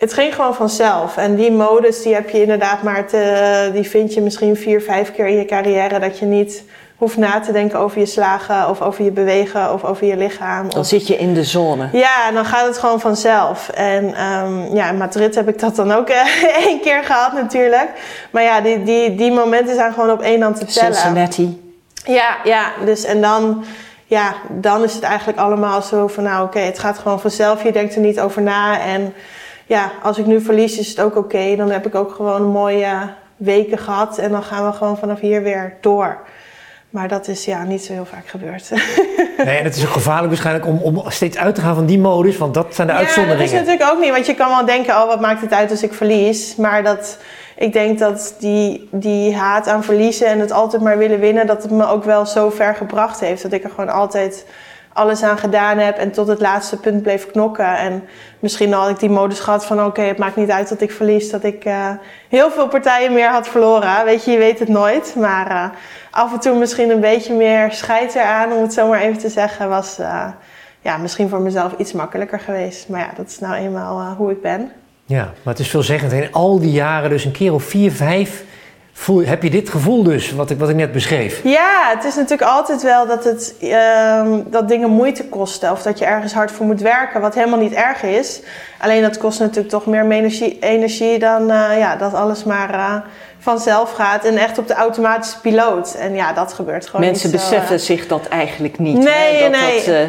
[0.00, 1.16] het ging gewoon vanzelf.
[1.16, 5.12] En die modus, die heb je inderdaad maar te, die vind je misschien vier, vijf
[5.12, 5.98] keer in je carrière.
[5.98, 6.62] Dat je niet
[6.96, 10.68] hoeft na te denken over je slagen, of over je bewegen, of over je lichaam.
[10.68, 11.88] Dan Of, zit je in de zone.
[11.92, 13.68] ja, en dan gaat het gewoon vanzelf.
[13.68, 17.88] En ehm, ja, in Madrid heb ik dat dan ook eh, één keer gehad natuurlijk.
[18.30, 20.94] Maar ja, die, die, die momenten zijn gewoon op één hand te tellen.
[20.94, 21.74] Cincinnati.
[22.04, 23.64] Ja, ja, dus en dan,
[24.06, 27.62] ja, dan is het eigenlijk allemaal zo van, nou oké, het gaat gewoon vanzelf.
[27.62, 28.80] Je denkt er niet over na.
[28.80, 29.14] En
[29.70, 31.56] ja, als ik nu verlies is het ook oké.
[31.56, 34.18] Dan heb ik ook gewoon mooie weken gehad.
[34.18, 36.18] En dan gaan we gewoon vanaf hier weer door.
[36.90, 38.70] Maar dat is ja niet zo heel vaak gebeurd.
[39.44, 41.98] Nee, en het is ook gevaarlijk waarschijnlijk om, om steeds uit te gaan van die
[41.98, 43.58] modus, want dat zijn de Ja, dat is uitzonderingen.
[43.64, 44.10] natuurlijk ook niet.
[44.10, 46.56] Want je kan wel denken, oh wat maakt het uit als ik verlies.
[46.56, 47.18] Maar dat,
[47.56, 51.46] ik denk dat die, die haat aan verliezen en het altijd maar willen winnen...
[51.46, 53.42] dat het me ook wel zo ver gebracht heeft.
[53.42, 54.44] Dat ik er gewoon altijd
[54.92, 57.78] alles aan gedaan heb en tot het laatste punt bleef knokken.
[57.78, 58.04] En
[58.38, 61.30] misschien had ik die modus gehad van oké, het maakt niet uit dat ik verlies.
[61.30, 61.90] Dat ik eh,
[62.28, 64.04] heel veel partijen meer had verloren.
[64.04, 65.14] Weet je, je weet het nooit.
[65.16, 65.64] Maar eh,
[66.10, 69.28] af en toe misschien een beetje meer scheid eraan, om het zo maar even te
[69.28, 69.98] zeggen, was...
[69.98, 70.26] eh,
[70.82, 72.88] ja, misschien voor mezelf iets makkelijker geweest.
[72.88, 74.72] Maar ja, dat is nou eenmaal hoe ik ben.
[75.04, 76.12] Ja, maar het is veelzeggend.
[76.12, 78.44] In al die jaren, dus een keer of vier, vijf,
[79.00, 81.40] voel, heb je dit gevoel dus, wat ik, wat ik net beschreef.
[81.44, 85.70] Ja, het is natuurlijk altijd wel dat, het, ehm, dat dingen moeite kosten.
[85.70, 88.40] Of dat je ergens hard voor moet werken, wat helemaal niet erg is.
[88.78, 92.94] Alleen dat kost natuurlijk toch meer energie, energie dan eh, ja, dat alles maar eh,
[93.38, 94.24] vanzelf gaat.
[94.24, 95.94] En echt op de automatische piloot.
[95.94, 97.82] En ja, dat gebeurt gewoon Mensen niet zo, beseffen eh.
[97.82, 98.98] zich dat eigenlijk niet.
[98.98, 99.50] Nee, hè?
[99.50, 99.84] Dat nee.
[99.84, 100.08] dat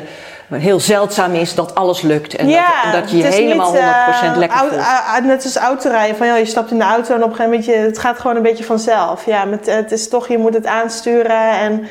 [0.60, 2.36] heel zeldzaam is dat alles lukt.
[2.36, 3.84] En ja, dat, dat je je helemaal niet, 100%
[4.24, 4.74] eh, lekker voelt.
[5.14, 6.18] au- net als autorijden.
[6.18, 7.66] Van, joh, je stapt in de auto en op een gegeven moment...
[7.66, 9.26] Je, het gaat gewoon een beetje vanzelf.
[9.26, 11.50] Ja, het is toch, je moet het aansturen.
[11.60, 11.88] En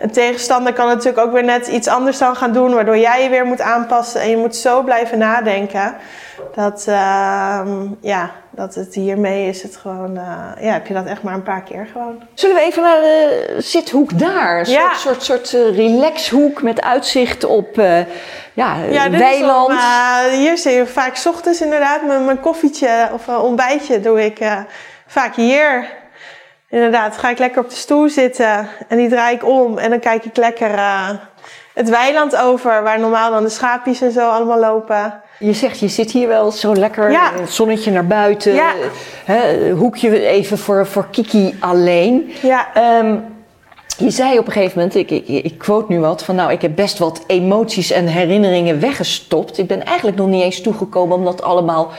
[0.00, 2.74] een tegenstander kan natuurlijk ook weer net iets anders dan gaan doen...
[2.74, 4.20] waardoor jij je weer moet aanpassen.
[4.20, 5.94] En je moet zo blijven nadenken.
[6.54, 7.68] Dat, ehm,
[8.00, 10.16] ja, dat het hiermee is het gewoon...
[10.16, 12.22] eh, ja, heb je dat echt maar een paar keer gewoon.
[12.34, 14.58] Zullen we even naar de zithoek daar?
[14.58, 14.94] Een Ja.
[14.94, 17.98] soort, soort, soort eh, relaxhoek met uitzicht op eh,
[18.52, 19.68] ja, Ja, weiland.
[19.70, 23.42] Is om, eh, hier zie je vaak 's ochtends inderdaad mijn, mijn koffietje of eh,
[23.44, 24.58] ontbijtje doe ik eh,
[25.06, 25.88] vaak hier.
[26.68, 29.98] Inderdaad, ga ik lekker op de stoel zitten en die draai ik om en dan
[30.00, 31.08] kijk ik lekker eh,
[31.74, 35.22] het weiland over waar normaal dan de schaapjes en zo allemaal lopen.
[35.38, 37.32] Je zegt, je zit hier wel zo lekker, Ja.
[37.40, 38.54] het zonnetje naar buiten.
[38.54, 38.72] Ja.
[39.24, 42.32] Hè, hoekje even voor, voor Kiki alleen.
[42.42, 43.16] Ja, Ehm,
[43.98, 46.62] je zei op een gegeven moment, ik, ik, ik quote nu wat, van nou ik
[46.62, 49.58] heb best wat emoties en herinneringen weggestopt.
[49.58, 51.90] Ik ben eigenlijk nog niet eens toegekomen om dat allemaal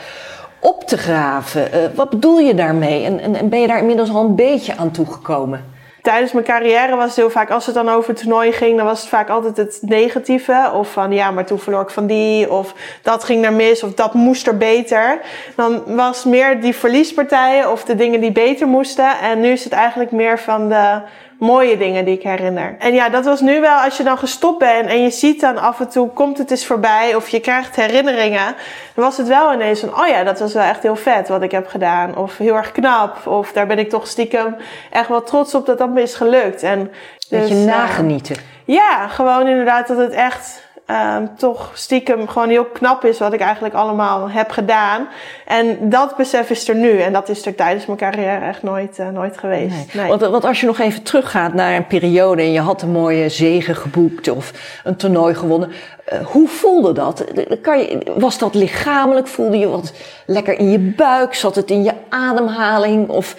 [0.59, 1.71] op te graven.
[1.71, 3.03] Eh, wat bedoel je daarmee?
[3.03, 5.73] En, en, en ben je daar inmiddels al een beetje aan toegekomen?
[6.05, 8.99] Tijdens mijn carrière was het heel vaak, als het dan over toernooien ging, dan was
[8.99, 10.71] het vaak altijd het negatieve.
[10.73, 13.93] Of van ja, maar toen verloor ik van die, of dat ging er mis, of
[13.93, 15.21] dat moest er beter.
[15.55, 19.19] Dan was meer die verliespartijen of de dingen die beter moesten.
[19.19, 21.01] En nu is het eigenlijk meer van de
[21.45, 22.75] mooie dingen die ik herinner.
[22.79, 25.58] En ja, dat was nu wel, als je dan gestopt bent en je ziet dan
[25.58, 28.55] af en toe, komt het eens voorbij, of je krijgt herinneringen.
[28.95, 31.41] Dan was het wel ineens van, oh ja, dat was wel echt heel vet wat
[31.41, 32.17] ik heb gedaan.
[32.17, 34.55] Of heel erg knap, of daar ben ik toch stiekem
[34.91, 36.63] echt wel trots op dat dat me is gelukt.
[36.63, 36.91] En
[37.29, 38.36] Dat dus, je eh, nagenieten.
[38.65, 43.39] ja, gewoon inderdaad dat het echt um, toch stiekem gewoon heel knap is wat ik
[43.39, 45.07] eigenlijk allemaal heb gedaan.
[45.45, 46.99] En dat besef is er nu.
[46.99, 49.93] En dat is er tijdens mijn carrière echt nooit, uh, nooit geweest.
[49.93, 50.07] Nee.
[50.07, 53.29] Want, want, als je nog even teruggaat naar een periode en je had een mooie
[53.29, 54.51] zegen geboekt of
[54.83, 55.71] een toernooi gewonnen.
[56.13, 57.25] Uh, hoe voelde dat?
[57.61, 59.27] Kan je, was dat lichamelijk?
[59.27, 59.93] Voelde je wat
[60.25, 61.33] lekker in je buik?
[61.33, 63.09] Zat het in je ademhaling?
[63.09, 63.35] Of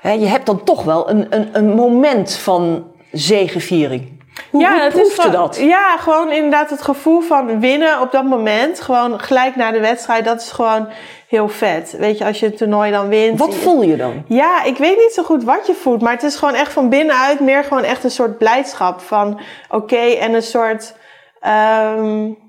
[0.00, 4.13] hè, je hebt dan toch wel een, een, een moment van zegeviering.
[4.50, 5.56] Hoe, ja, hoe het is dat?
[5.60, 8.80] Ja, gewoon inderdaad het gevoel van winnen op dat moment.
[8.80, 10.24] Gewoon gelijk na de wedstrijd.
[10.24, 10.88] Dat is gewoon
[11.28, 11.94] heel vet.
[11.98, 13.38] Weet je, als je het toernooi dan wint.
[13.38, 14.24] Wat voel je dan?
[14.28, 16.02] Ja, ik weet niet zo goed wat je voelt.
[16.02, 19.00] Maar het is gewoon echt van binnenuit meer gewoon echt een soort blijdschap.
[19.00, 20.94] Van oké, en een soort...
[21.96, 22.43] Um,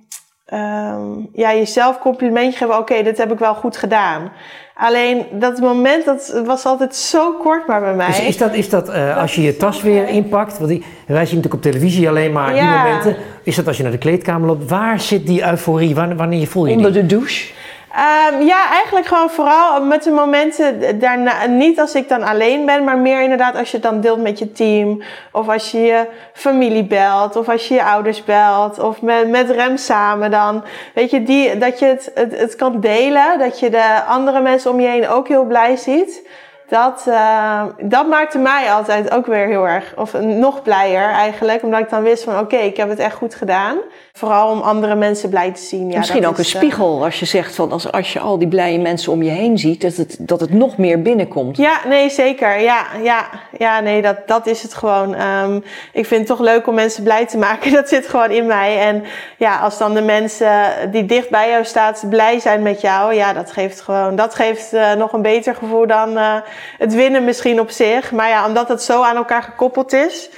[0.53, 2.77] um, ja, jezelf complimentje geven.
[2.77, 4.31] Oké, dit heb ik wel goed gedaan.
[4.77, 8.07] Alleen dat moment, dat was altijd zo kort maar bij mij.
[8.07, 10.57] Dus is dat, is dat uh, als je je tas weer inpakt?
[10.57, 12.83] Want die, wij zien natuurlijk op televisie alleen maar die Ja.
[12.83, 13.15] momenten.
[13.43, 14.69] Is dat als je naar de kleedkamer loopt?
[14.69, 15.95] Waar zit die euforie?
[15.95, 17.01] Wanneer, wanneer voel je Onder die?
[17.01, 17.53] de douche?
[17.97, 21.45] Um, ja, eigenlijk gewoon vooral met de momenten daarna.
[21.45, 24.39] Niet als ik dan alleen ben, maar meer inderdaad als je het dan deelt met
[24.39, 25.03] je team.
[25.31, 27.35] Of als je je familie belt.
[27.35, 28.79] Of als je je ouders belt.
[28.79, 30.63] Of met, met Rem samen dan.
[30.93, 33.39] Weet je, die, dat je het, het, het kan delen.
[33.39, 36.27] Dat je de andere mensen om je heen ook heel blij ziet.
[36.67, 41.63] Dat, uh, dat maakte mij altijd ook weer heel erg, of nog blijer eigenlijk.
[41.63, 43.77] Omdat ik dan wist van oké, ik heb het echt goed gedaan.
[44.17, 45.89] Vooral om andere mensen blij te zien.
[45.89, 48.47] Ja, Misschien ook een uh, spiegel als je zegt van als, als je al die
[48.47, 51.57] blije mensen om je heen ziet, dat het, dat het nog meer binnenkomt.
[51.57, 52.59] Ja, nee, zeker.
[52.59, 55.21] Ja, ja, ja nee, dat, dat is het gewoon.
[55.21, 57.71] Um, ik vind het toch leuk om mensen blij te maken.
[57.79, 58.79] Dat zit gewoon in mij.
[58.79, 59.03] En
[59.37, 63.33] ja, als dan de mensen die dicht bij jou staan blij zijn met jou, ja,
[63.33, 66.35] dat geeft gewoon, dat geeft uh, nog een beter gevoel dan uh,
[66.77, 68.11] het winnen misschien op zich.
[68.11, 70.29] Maar ja, omdat het zo aan elkaar gekoppeld is,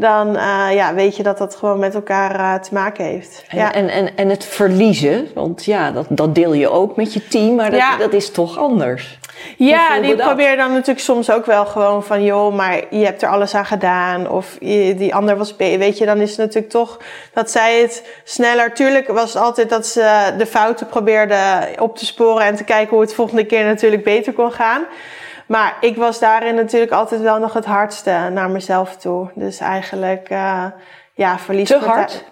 [0.00, 3.44] dan uh, ja, weet je dat dat gewoon met elkaar uh, te maken heeft.
[3.48, 3.72] En, ja.
[3.72, 7.54] en, en, en het verliezen, want ja, dat, dat deel je ook met je team,
[7.54, 7.96] maar dat, Ja.
[7.96, 9.18] dat is toch anders.
[9.56, 13.28] Ja, die probeer dan natuurlijk soms ook wel gewoon van, joh, maar je hebt er
[13.28, 14.30] alles aan gedaan.
[14.30, 16.98] Of die ander was, weet je, dan is het natuurlijk toch
[17.34, 18.74] dat zij het sneller.
[18.74, 21.38] Tuurlijk was het altijd dat ze de fouten probeerde
[21.78, 24.82] op te sporen en te kijken hoe het volgende keer natuurlijk beter kon gaan.
[25.50, 29.30] Maar ik was daarin natuurlijk altijd wel nog het hardste naar mezelf toe.
[29.34, 30.64] Dus eigenlijk, uh,
[31.14, 31.68] ja, verlies.
[31.68, 32.24] Te hard?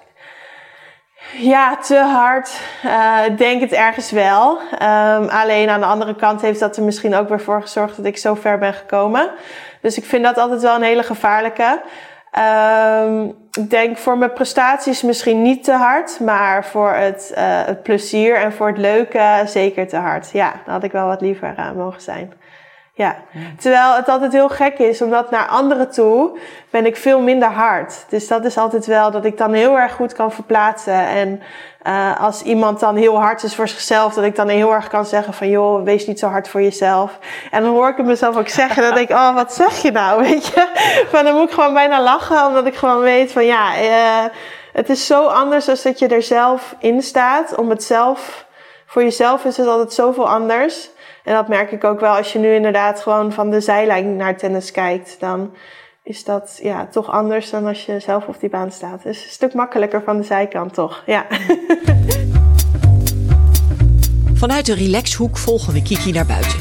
[1.36, 2.60] Ja, te hard.
[2.84, 4.58] Uh, ik denk het ergens wel.
[4.72, 8.04] Um, alleen aan de andere kant heeft dat er misschien ook weer voor gezorgd dat
[8.04, 9.30] ik zo ver ben gekomen.
[9.80, 11.80] Dus ik vind dat altijd wel een hele gevaarlijke.
[13.04, 17.82] Um, ik denk voor mijn prestaties misschien niet te hard, maar voor het, uh, het
[17.82, 20.30] plezier en voor het leuke zeker te hard.
[20.32, 22.32] Ja, dan had ik wel wat liever mogen zijn.
[22.98, 23.16] Ja.
[23.58, 26.38] Terwijl het altijd heel gek is, omdat naar anderen toe
[26.70, 28.04] ben ik veel minder hard.
[28.08, 31.06] Dus dat is altijd wel dat ik dan heel erg goed kan verplaatsen.
[31.06, 31.42] En
[31.86, 35.06] uh, als iemand dan heel hard is voor zichzelf, dat ik dan heel erg kan
[35.06, 37.18] zeggen van joh, wees niet zo hard voor jezelf.
[37.50, 40.20] En dan hoor ik het mezelf ook zeggen, dat ik, oh, wat zeg je nou,
[40.28, 40.68] weet je?
[41.12, 44.30] Maar dan moet ik gewoon bijna lachen, omdat ik gewoon weet van ja, uh,
[44.72, 47.54] het is zo anders als dat je er zelf in staat.
[47.54, 48.46] Om het zelf,
[48.86, 50.90] voor jezelf is het altijd zoveel anders.
[51.28, 54.36] En dat merk ik ook wel als je nu inderdaad gewoon van de zijlijn naar
[54.36, 55.16] tennis kijkt.
[55.20, 55.54] Dan
[56.02, 59.02] is dat ja, toch anders dan als je zelf op die baan staat.
[59.02, 61.26] Dus een stuk makkelijker van de zijkant toch, ja.
[64.42, 66.58] Vanuit de relaxhoek volgen we Kiki naar buiten.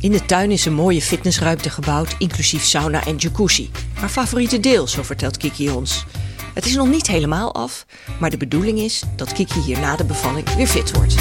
[0.00, 3.70] In de tuin is een mooie fitnessruimte gebouwd, inclusief sauna en jacuzzi.
[3.94, 6.06] Haar favoriete deel, zo vertelt Kiki ons.
[6.54, 7.86] Het is nog niet helemaal af,
[8.20, 11.14] maar de bedoeling is dat Kiki hier na de bevalling weer fit wordt.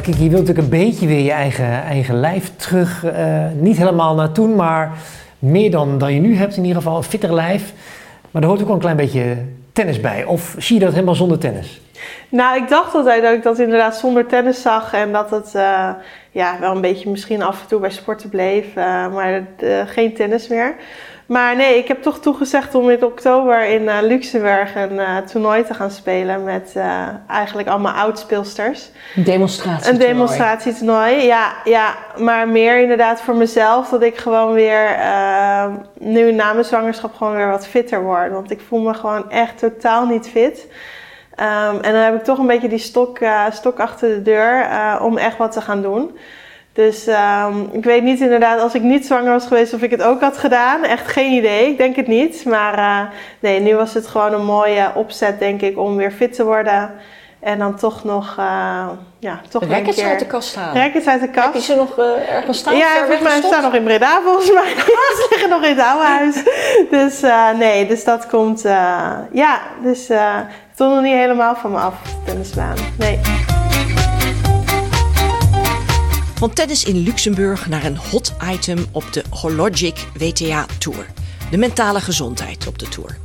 [0.00, 3.04] Kiki, je wilt natuurlijk een beetje weer je eigen, eigen lijf terug.
[3.04, 4.92] Uh, niet helemaal naar toen, maar
[5.38, 6.96] meer dan, dan je nu hebt in ieder geval.
[6.96, 7.72] Een fitter lijf.
[8.30, 9.36] Maar er hoort ook wel een klein beetje
[9.72, 10.24] tennis bij.
[10.24, 11.80] Of zie je dat helemaal zonder tennis?
[12.28, 14.92] Nou, ik dacht altijd dat ik dat inderdaad zonder tennis zag.
[14.92, 15.88] En dat het uh,
[16.30, 18.66] ja, wel een beetje misschien af en toe bij sporten bleef.
[18.66, 19.46] Uh, maar
[19.86, 20.74] geen tennis meer.
[21.26, 25.64] Maar nee, ik heb toch toegezegd om in oktober in uh, Luxemburg een uh, toernooi
[25.64, 28.90] te gaan spelen met uh, eigenlijk allemaal oudspeelsters.
[29.16, 29.92] Een demonstratie.
[29.92, 31.94] Een demonstratietoernooi, ja, ja.
[32.18, 34.96] Maar meer inderdaad voor mezelf, dat ik gewoon weer
[35.98, 38.32] nu na mijn zwangerschap gewoon weer wat fitter word.
[38.32, 40.66] Want ik voel me gewoon echt totaal niet fit.
[41.40, 43.18] Um, en dan heb ik toch een beetje die stok,
[43.50, 44.68] stok achter de deur
[45.00, 46.18] om echt wat te gaan doen.
[46.72, 50.02] Dus um, ik weet niet inderdaad, als ik niet zwanger was geweest, of ik het
[50.02, 50.84] ook had gedaan.
[50.84, 52.44] Echt geen idee, ik denk het niet.
[52.44, 53.00] Maar uh,
[53.40, 56.90] nee, nu was het gewoon een mooie opzet, denk ik, om weer fit te worden.
[57.40, 60.10] En dan toch nog, uh, ja, toch Rackets een keer...
[60.10, 60.82] uit de kast halen.
[60.82, 61.46] Rackets uit de kast.
[61.46, 62.76] Heb je ze nog uh, ergens staan?
[62.76, 64.74] Ja, volgens mij staan nog in Breda volgens mij.
[65.16, 66.42] ze liggen nog in het oude huis.
[66.90, 68.62] Dus uh, nee, dus dat komt,
[69.32, 72.76] ja, dus het stond nog niet helemaal van me af, tennisbaan.
[72.98, 73.51] Nee.
[76.42, 81.06] Van tennis in Luxemburg naar een hot item op de Hologic WTA Tour.
[81.50, 83.18] De mentale gezondheid op de Tour.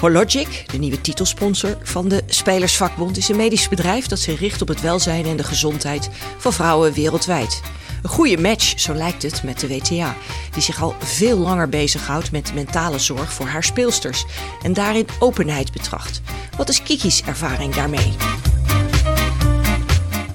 [0.00, 4.68] Hologic, de nieuwe titelsponsor van de Spelersvakbond, is een medisch bedrijf dat zich richt op
[4.68, 7.60] het welzijn en de gezondheid van vrouwen wereldwijd.
[8.02, 10.16] Een goede match, zo lijkt het, met de WTA,
[10.52, 14.24] die zich al veel langer bezighoudt met mentale zorg voor haar speelsters
[14.62, 16.20] en daarin openheid betracht.
[16.56, 18.16] Wat is Kiki's ervaring daarmee?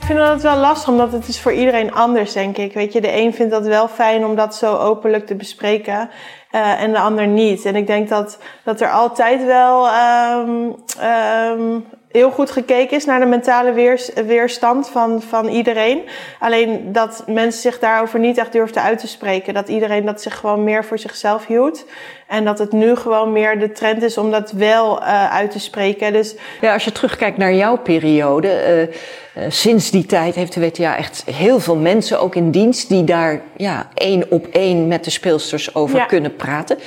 [0.04, 2.74] Ik vind dat wel lastig, omdat het is voor iedereen anders, denk ik.
[2.74, 6.10] Weet je, de een vindt dat wel fijn om dat zo openlijk te bespreken.
[6.52, 7.66] Uh, en de ander niet.
[7.66, 13.20] En ik denk dat, dat er altijd wel um, um, heel goed gekeken is naar
[13.20, 16.02] de mentale weers, weerstand van, van iedereen.
[16.40, 19.54] Alleen dat mensen zich daarover niet echt durfden uit te spreken.
[19.54, 21.86] Dat iedereen dat zich gewoon meer voor zichzelf hield.
[22.28, 25.60] En dat het nu gewoon meer de trend is om dat wel uh, uit te
[25.60, 26.14] spreken.
[26.14, 26.36] Dus...
[26.62, 28.48] Ja, als je terugkijkt naar jouw periode.
[28.48, 32.90] Uh, uh, sinds die tijd heeft de WTA echt heel veel mensen ook in dienst.
[32.90, 36.06] die daar ja, één op één met de speelsters over ja.
[36.06, 36.78] kunnen praten.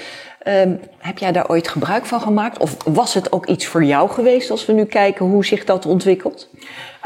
[0.48, 2.58] Um, heb jij daar ooit gebruik van gemaakt?
[2.58, 5.86] Of was het ook iets voor jou geweest als we nu kijken hoe zich dat
[5.86, 6.48] ontwikkelt?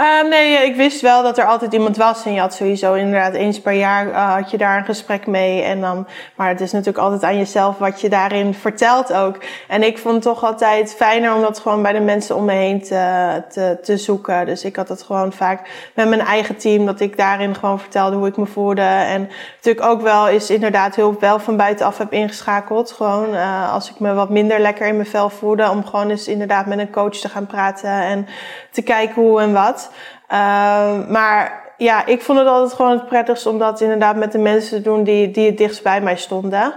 [0.00, 2.24] Uh, nee, ik wist wel dat er altijd iemand was.
[2.24, 5.62] En je had sowieso inderdaad eens per jaar uh, had je daar een gesprek mee.
[5.62, 9.36] En dan, maar het is natuurlijk altijd aan jezelf wat je daarin vertelt ook.
[9.68, 12.52] En ik vond het toch altijd fijner om dat gewoon bij de mensen om me
[12.52, 14.46] heen te, te, zoeken.
[14.46, 16.86] Dus ik had het gewoon vaak met mijn eigen team.
[16.86, 18.80] Dat ik daarin gewoon vertelde hoe ik me voelde.
[18.82, 22.92] En natuurlijk ook wel is inderdaad hulp wel van buitenaf heb ingeschakeld.
[22.92, 25.70] Gewoon uh, als ik me wat minder lekker in mijn vel voelde.
[25.70, 27.90] Om gewoon eens inderdaad met een coach te gaan praten.
[27.90, 28.26] En
[28.70, 29.59] te kijken hoe en wat.
[29.68, 34.38] Uh, maar ja, ik vond het altijd gewoon het prettigst om dat inderdaad met de
[34.38, 36.74] mensen te doen die, die het dichtst bij mij stonden.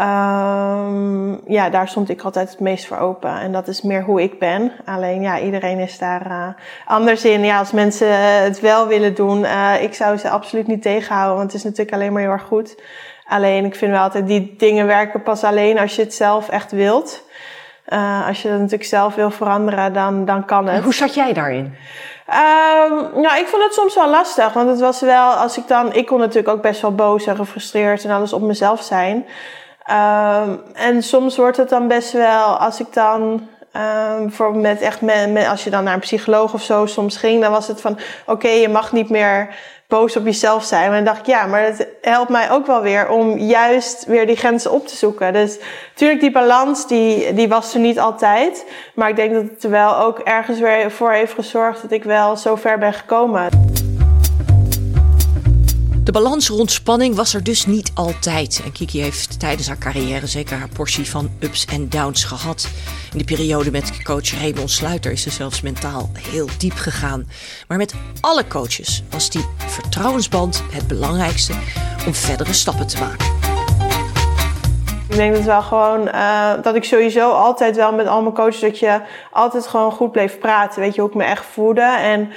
[0.00, 3.40] Um, ja, daar stond ik altijd het meest voor open.
[3.40, 4.72] En dat is meer hoe ik ben.
[4.84, 6.48] Alleen ja, iedereen is daar uh,
[6.84, 7.44] anders in.
[7.44, 11.36] Ja, als mensen het wel willen doen, uh, ik zou ze absoluut niet tegenhouden.
[11.36, 12.82] Want het is natuurlijk alleen maar heel erg goed.
[13.28, 16.72] Alleen ik vind wel altijd die dingen werken pas alleen als je het zelf echt
[16.72, 17.22] wilt.
[17.88, 20.84] Uh, als je dat natuurlijk zelf wil veranderen, dan, dan kan het.
[20.84, 21.74] Hoe zat jij daarin?
[22.28, 24.52] Um, nou, ik vond het soms wel lastig.
[24.52, 25.92] Want het was wel, als ik dan...
[25.92, 29.26] Ik kon natuurlijk ook best wel boos en gefrustreerd en alles op mezelf zijn.
[29.90, 33.48] Um, en soms wordt het dan best wel, als ik dan...
[33.76, 37.42] Um, bijvoorbeeld met echt met, als je dan naar een psycholoog of zo soms ging,
[37.42, 39.54] dan was het van: oké, je mag niet meer
[39.88, 40.86] boos op jezelf zijn.
[40.86, 44.26] Maar dan dacht ik, ja, maar het helpt mij ook wel weer om juist weer
[44.26, 45.32] die grenzen op te zoeken.
[45.32, 48.66] Dus natuurlijk, die balans, die, die was er niet altijd.
[48.94, 52.04] Maar ik denk dat het er wel ook ergens weer voor heeft gezorgd dat ik
[52.04, 53.75] wel zo ver ben gekomen.
[56.06, 58.60] De balans rond spanning was er dus niet altijd.
[58.64, 62.68] En Kiki heeft tijdens haar carrière zeker haar portie van ups en downs gehad.
[63.12, 67.28] In de periode met coach Raymond Sluiter is ze zelfs mentaal heel diep gegaan.
[67.68, 71.52] Maar met alle coaches was die vertrouwensband het belangrijkste
[72.06, 73.26] om verdere stappen te maken.
[75.08, 78.60] Ik denk dat wel gewoon uh, dat ik sowieso altijd wel met al mijn coaches
[78.60, 80.80] dat je altijd gewoon goed bleef praten.
[80.80, 82.32] Weet je hoe ik me echt voelde en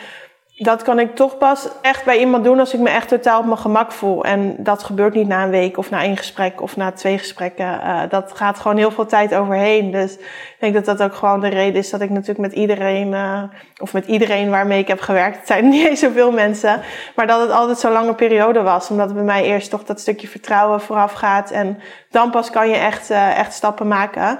[0.61, 3.45] dat kan ik toch pas echt bij iemand doen als ik me echt totaal op
[3.45, 4.23] mijn gemak voel.
[4.23, 7.65] En dat gebeurt niet na een week of na één gesprek of na twee gesprekken.
[7.65, 9.91] Uh, dat gaat gewoon heel veel tijd overheen.
[9.91, 13.11] Dus ik denk dat dat ook gewoon de reden is dat ik natuurlijk met iedereen,
[13.11, 13.43] uh,
[13.77, 16.81] of met iedereen waarmee ik heb gewerkt, het zijn niet eens zoveel mensen,
[17.15, 18.89] maar dat het altijd zo'n lange periode was.
[18.89, 22.75] Omdat bij mij eerst toch dat stukje vertrouwen vooraf gaat en dan pas kan je
[22.75, 24.39] echt, uh, echt stappen maken.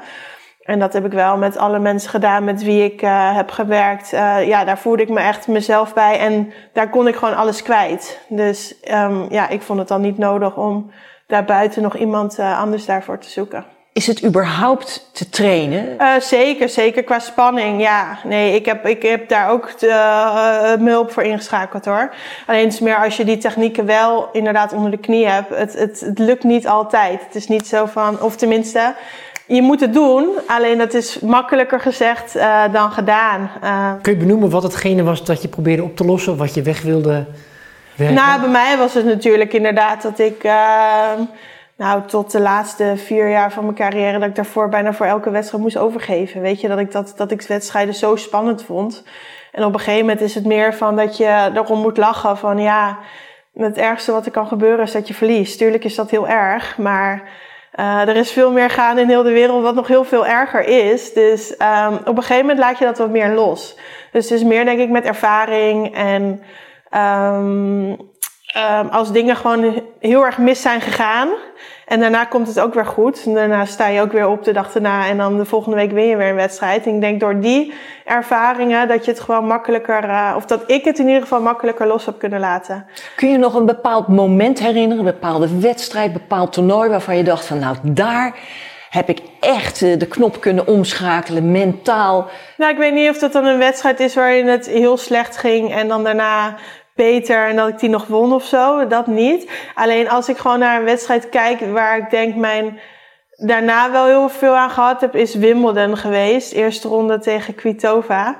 [0.69, 4.13] En dat heb ik wel met alle mensen gedaan met wie ik uh, heb gewerkt.
[4.13, 7.63] Uh, ja, daar voelde ik me echt mezelf bij en daar kon ik gewoon alles
[7.63, 8.19] kwijt.
[8.27, 10.91] Dus um, ja, ik vond het dan niet nodig om
[11.27, 13.65] daarbuiten nog iemand uh, anders daarvoor te zoeken.
[13.93, 15.97] Is het überhaupt te trainen?
[16.21, 17.82] zeker, zeker qua spanning.
[17.82, 19.88] Ja, nee, ik heb, ik heb daar ook de,
[20.79, 22.13] mijn hulp voor ingeschakeld hoor.
[22.47, 25.49] Alleen het is meer als je die technieken wel inderdaad onder de knie hebt.
[25.55, 27.23] Het, het, het lukt niet altijd.
[27.25, 28.95] Het is niet zo van, of tenminste
[29.56, 33.52] je moet het doen, alleen dat is makkelijker gezegd uh, dan gedaan.
[33.64, 36.62] Uh, Kun je benoemen wat hetgene was dat je probeerde op te lossen, wat je
[36.62, 37.26] weg wilde
[37.96, 38.16] werken?
[38.16, 41.12] Nou, bij mij was het natuurlijk inderdaad dat ik, uh,
[41.78, 45.30] nou, tot de laatste vier jaar van mijn carrière, dat ik daarvoor bijna voor elke
[45.30, 46.42] wedstrijd moest overgeven.
[46.42, 49.04] Weet je, dat ik, dat, dat ik wedstrijden zo spannend vond.
[49.52, 52.58] En op een gegeven moment is het meer van dat je erom moet lachen van
[52.58, 52.98] ja,
[53.54, 55.58] het ergste wat er kan gebeuren is dat je verliest.
[55.58, 57.24] Tuurlijk is dat heel erg, maar
[57.80, 60.68] Uh, er is veel meer gaan in heel de wereld, wat nog heel veel erger
[60.68, 61.14] is.
[61.14, 63.78] Dus um, op een gegeven moment laat je dat wat meer los.
[64.12, 66.43] Dus het is meer, denk ik, met ervaring en
[66.93, 67.89] um,
[68.58, 71.30] um, als dingen gewoon heel erg mis zijn gegaan.
[71.90, 73.24] En daarna komt het ook weer goed.
[73.26, 75.92] En daarna sta je ook weer op de dag erna en dan de volgende week
[75.92, 76.86] win je weer een wedstrijd.
[76.86, 77.74] En ik denk door die
[78.06, 81.88] ervaringen dat je het gewoon makkelijker, uh, of dat ik het in ieder geval makkelijker
[81.88, 82.86] los heb kunnen laten.
[83.16, 87.24] Kun je nog een bepaald moment herinneren, een bepaalde wedstrijd, een bepaald toernooi waarvan je
[87.24, 88.36] dacht van nou daar
[88.90, 92.28] heb ik echt eh, de knop kunnen omschakelen, mentaal.
[92.58, 95.74] Nou, ik weet niet of dat dan een wedstrijd is waarin het heel slecht ging
[95.74, 96.56] en dan daarna
[97.00, 98.88] beter en dat ik die nog won of zo.
[98.88, 99.52] Dat niet.
[99.74, 102.80] Alleen als ik gewoon naar een wedstrijd kijk waar ik denk mijn
[103.39, 106.54] daarna wel heel veel aan gehad heb, is Wimbledon geweest.
[106.54, 108.38] Eerste ronde tegen Kvitova.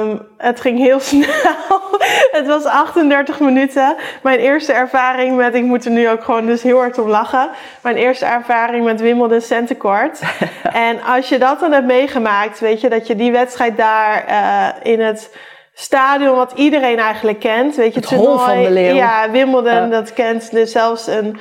[0.00, 1.98] Um, het ging heel snel.
[2.32, 3.96] het was 38 minuten.
[4.22, 7.50] Mijn eerste ervaring met, ik moet er nu ook gewoon dus heel hard om lachen.
[7.82, 10.20] Mijn eerste ervaring met Wimbledon Centercourt.
[10.88, 14.92] en als je dat dan hebt meegemaakt, weet je, dat je die wedstrijd daar uh,
[14.92, 15.30] in het
[15.74, 17.76] stadion wat iedereen eigenlijk kent.
[17.76, 18.94] Weet je, het hol van de leeuw.
[18.94, 21.38] Ja, Wimbledon, dat kent dus zelfs een,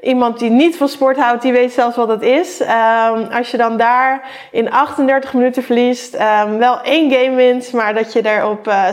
[0.00, 2.60] iemand die niet van sport houdt, die weet zelfs wat het is.
[2.60, 7.94] Um, als je dan daar in 38 minuten verliest, um, wel één game wint, maar
[7.94, 8.88] dat je er op uh,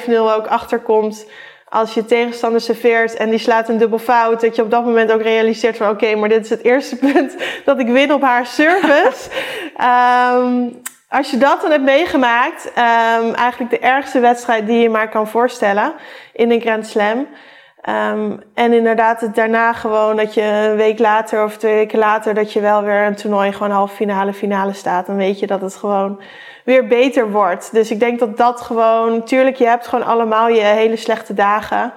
[0.00, 1.26] 6-1, 5-0 ook achter komt.
[1.68, 5.12] Als je tegenstander serveert en die slaat een dubbel fout, dat je op dat moment
[5.12, 8.22] ook realiseert van oké, okay, maar dit is het eerste punt dat ik win op
[8.22, 9.30] haar service.
[9.80, 15.08] um, als je dat dan hebt meegemaakt, um, eigenlijk de ergste wedstrijd die je maar
[15.08, 15.92] kan voorstellen
[16.32, 17.26] in een Grand Slam.
[17.88, 22.34] Um, en inderdaad, het daarna gewoon dat je een week later of twee weken later,
[22.34, 25.06] dat je wel weer een toernooi gewoon halve finale, finale staat.
[25.06, 26.20] Dan weet je dat het gewoon
[26.64, 27.72] weer beter wordt.
[27.72, 31.92] Dus ik denk dat dat gewoon, tuurlijk, je hebt gewoon allemaal je hele slechte dagen.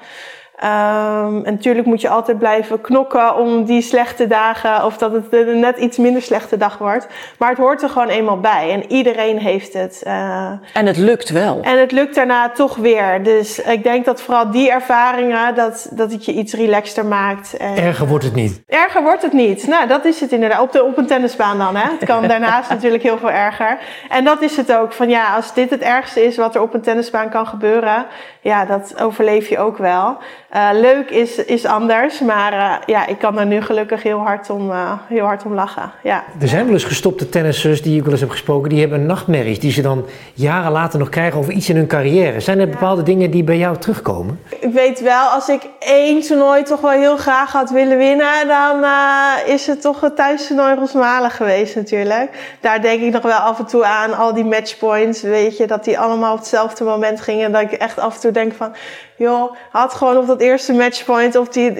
[0.64, 5.26] Um, en natuurlijk moet je altijd blijven knokken om die slechte dagen, of dat het
[5.30, 7.07] een net iets minder slechte dag wordt.
[7.38, 10.03] Maar het hoort er gewoon eenmaal bij en iedereen heeft het.
[10.07, 11.60] Uh, en het lukt wel.
[11.62, 13.24] En het lukt daarna toch weer.
[13.24, 17.57] Dus ik denk dat vooral die ervaringen, dat, dat het je iets relaxter maakt.
[17.57, 18.62] En, erger wordt het niet.
[18.68, 19.68] Erger wordt het niet.
[19.68, 20.62] Nou, dat is het inderdaad.
[20.62, 21.76] Op, de, op een tennisbaan dan.
[21.76, 21.89] Hè.
[21.91, 23.78] Het kan daarnaast natuurlijk heel veel erger.
[24.10, 24.93] En dat is het ook.
[24.93, 28.05] Van ja, als dit het ergste is wat er op een tennisbaan kan gebeuren,
[28.41, 30.18] ja, dat overleef je ook wel.
[30.56, 34.50] Uh, leuk is, is anders, maar uh, ja, ik kan er nu gelukkig heel hard
[34.50, 35.91] om, uh, heel hard om lachen.
[36.04, 36.24] Ja.
[36.39, 39.60] Er zijn wel eens gestopte tennissers die ik wel eens heb gesproken, die hebben nachtmerries
[39.60, 42.39] die ze dan jaren later nog krijgen over iets in hun carrière.
[42.39, 42.72] Zijn er ja.
[42.72, 44.39] bepaalde dingen die bij jou terugkomen?
[44.60, 48.86] Ik weet wel, als ik één toernooi toch wel heel graag had willen winnen, dan
[49.45, 52.58] is het toch het thuistoernooi Rosmalen geweest natuurlijk.
[52.60, 55.84] Daar denk ik nog wel af en toe aan, al die matchpoints, weet je, dat
[55.84, 57.52] die allemaal op hetzelfde moment gingen.
[57.52, 58.76] Dat ik echt af en toe denk van,
[59.18, 61.74] joh, had gewoon op dat eerste matchpoint, of die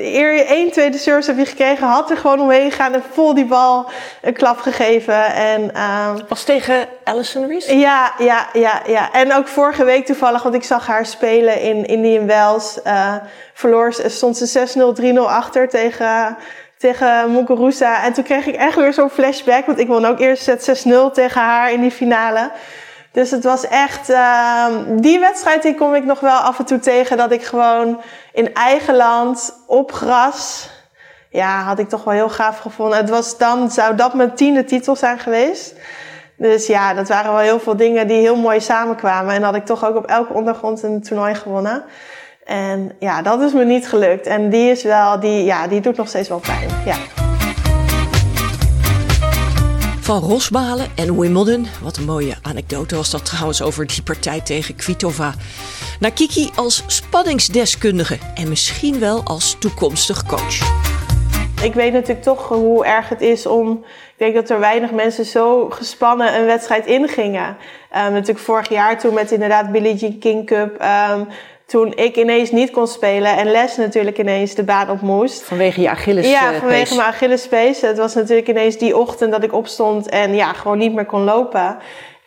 [0.45, 3.89] één tweede service heb je gekregen, had er gewoon omheen gegaan en vol die bal
[4.22, 5.26] een klap gegeven.
[5.26, 7.66] En, uh, Was tegen Alison Rees?
[7.66, 9.12] Ja, ja, ja, ja.
[9.12, 12.80] En ook vorige week toevallig, want ik zag haar spelen in Indian Wells.
[12.88, 13.16] Uh,
[13.53, 16.38] verloor, stond ze 6-0, 3-0 achter tegen
[16.80, 18.03] tegen Muguruza.
[18.03, 20.91] En toen kreeg ik echt weer zo'n flashback, want ik won ook eerst set 6-0
[21.14, 22.51] tegen haar in die finale.
[23.12, 26.80] Dus het was echt, uh, die wedstrijd die kom ik nog wel af en toe
[26.80, 27.18] tegen.
[27.18, 28.01] Dat ik gewoon
[28.34, 30.70] in eigen land, op gras,
[31.30, 32.97] ja, had ik toch wel heel gaaf gevonden.
[32.97, 35.76] Het was dan, zou dat mijn tiende titel zijn geweest.
[36.38, 39.36] Dus ja, dat waren wel heel veel dingen die heel mooi samenkwamen.
[39.36, 41.84] En had ik toch ook op elke ondergrond een toernooi gewonnen.
[42.45, 44.28] En ja, dat is me niet gelukt.
[44.28, 46.70] En die is wel, die, ja, die doet nog steeds wel pijn.
[46.86, 47.28] Ja.
[50.10, 54.76] Van Rosmalen en Wimbledon, wat een mooie anekdote was dat trouwens over die partij tegen
[54.76, 55.34] Kvitova,
[55.99, 60.57] naar Kiki als spanningsdeskundige en misschien wel als toekomstig coach.
[61.64, 63.72] Ik weet natuurlijk toch hoe erg het is om.
[63.86, 67.47] Ik denk dat er weinig mensen zo gespannen een wedstrijd ingingen.
[67.47, 70.82] Um, natuurlijk vorig jaar toen met inderdaad Billie Jean King Cup.
[71.12, 71.28] Um,
[71.70, 75.43] toen ik ineens niet kon spelen en Les natuurlijk ineens de baan op moest.
[75.43, 77.82] Vanwege je Achilles Ja, vanwege mijn Achillespees.
[77.82, 81.24] Het was natuurlijk ineens die ochtend dat ik opstond en ja, gewoon niet meer kon
[81.24, 81.78] lopen.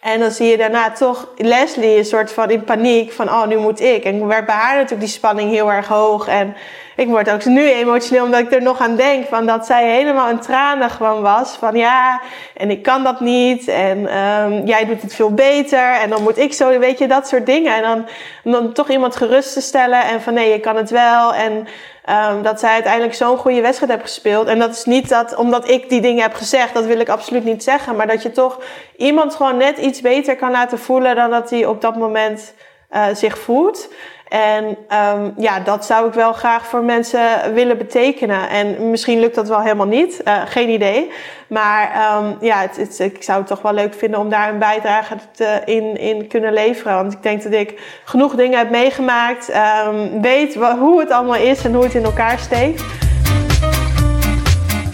[0.00, 3.56] En dan zie je daarna toch Leslie een soort van in paniek van, oh, nu
[3.56, 4.04] moet ik.
[4.04, 6.28] En werd bij haar natuurlijk die spanning heel erg hoog.
[6.28, 6.56] En
[6.96, 9.26] ik word ook nu emotioneel omdat ik er nog aan denk.
[9.26, 11.56] Van dat zij helemaal in tranen gewoon was.
[11.56, 12.20] Van ja,
[12.54, 13.68] en ik kan dat niet.
[13.68, 15.92] En um, jij doet het veel beter.
[15.92, 17.74] En dan moet ik zo, weet je, dat soort dingen.
[17.76, 18.06] En dan,
[18.52, 20.04] dan toch iemand gerust te stellen.
[20.04, 21.34] En van nee, je kan het wel.
[21.34, 21.66] En
[22.10, 24.46] um, dat zij uiteindelijk zo'n goede wedstrijd heeft gespeeld.
[24.46, 26.74] En dat is niet dat, omdat ik die dingen heb gezegd.
[26.74, 27.96] Dat wil ik absoluut niet zeggen.
[27.96, 28.60] Maar dat je toch
[28.96, 32.54] iemand gewoon net iets beter kan laten voelen dan dat hij op dat moment
[32.92, 33.88] uh, zich voelt.
[34.32, 38.48] En um, ja, dat zou ik wel graag voor mensen willen betekenen.
[38.48, 41.10] En misschien lukt dat wel helemaal niet, uh, geen idee.
[41.46, 44.58] Maar um, ja, het, het, ik zou het toch wel leuk vinden om daar een
[44.58, 46.94] bijdrage te, in, in kunnen leveren.
[46.94, 49.52] Want ik denk dat ik genoeg dingen heb meegemaakt,
[49.86, 52.82] um, weet hoe het allemaal is en hoe het in elkaar steekt.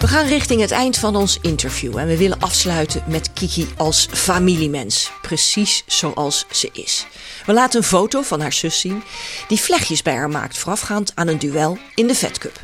[0.09, 4.07] We gaan richting het eind van ons interview en we willen afsluiten met Kiki als
[4.11, 7.07] familiemens, precies zoals ze is.
[7.45, 9.03] We laten een foto van haar zus zien
[9.47, 12.59] die vlechtjes bij haar maakt voorafgaand aan een duel in de vetcup.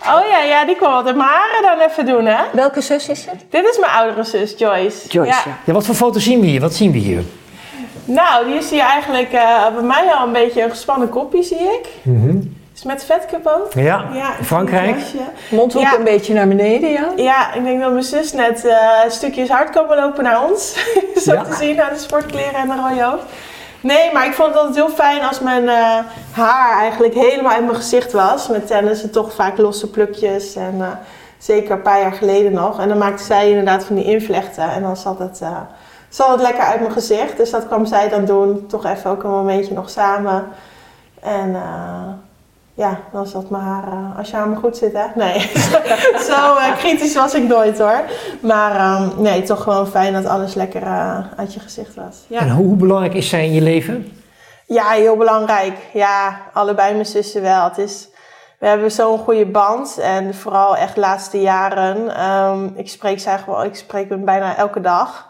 [0.00, 2.42] Oh ja, ja, die kwam altijd mijn haren dan even doen, hè?
[2.52, 3.44] Welke zus is het?
[3.50, 5.08] Dit is mijn oudere zus, Joyce.
[5.08, 5.58] Joyce, ja.
[5.64, 5.72] ja.
[5.72, 6.60] wat voor foto's zien we hier?
[6.60, 7.22] Wat zien we hier?
[8.04, 11.58] Nou, die zie je eigenlijk uh, bij mij al een beetje een gespannen kopje, zie
[11.58, 11.88] ik.
[12.02, 12.57] Mm -hmm.
[12.78, 13.72] Is met vetcup ook.
[13.72, 14.96] Ja, ja Frankrijk.
[15.50, 15.96] Mondhoek ja.
[15.96, 17.12] een beetje naar beneden, ja?
[17.16, 18.74] Ja, ik denk dat mijn zus net uh,
[19.08, 20.72] stukjes hard komen lopen naar ons.
[21.24, 21.42] Zo ja.
[21.42, 23.24] te zien aan de sportkleren en de rode hoofd.
[23.80, 25.98] Nee, maar ik vond het altijd heel fijn als mijn uh,
[26.30, 28.48] haar eigenlijk helemaal uit mijn gezicht was.
[28.48, 30.86] Met tennissen toch vaak losse plukjes en uh,
[31.38, 32.80] zeker een paar jaar geleden nog.
[32.80, 35.60] En dan maakte zij inderdaad van die invlechten en dan zat het, uh,
[36.08, 37.36] zat het lekker uit mijn gezicht.
[37.36, 40.46] Dus dat kwam zij dan doen, toch even ook een momentje nog samen.
[41.20, 41.56] En
[42.78, 45.04] ja, dan zat mijn haar, uh, als je haar me goed zit, hè?
[45.14, 45.40] Nee,
[46.30, 48.02] zo uh, kritisch was ik nooit hoor.
[48.40, 52.24] Maar um, nee, toch gewoon fijn dat alles lekker uh, uit je gezicht was.
[52.26, 52.40] Ja.
[52.40, 54.12] En hoe belangrijk is zij in je leven?
[54.66, 55.76] Ja, heel belangrijk.
[55.92, 57.64] Ja, allebei mijn zussen wel.
[57.64, 58.08] Het is,
[58.58, 62.24] we hebben zo'n goede band en vooral echt de laatste jaren.
[62.24, 65.27] Um, ik spreek zij gewoon, ik spreek hem bijna elke dag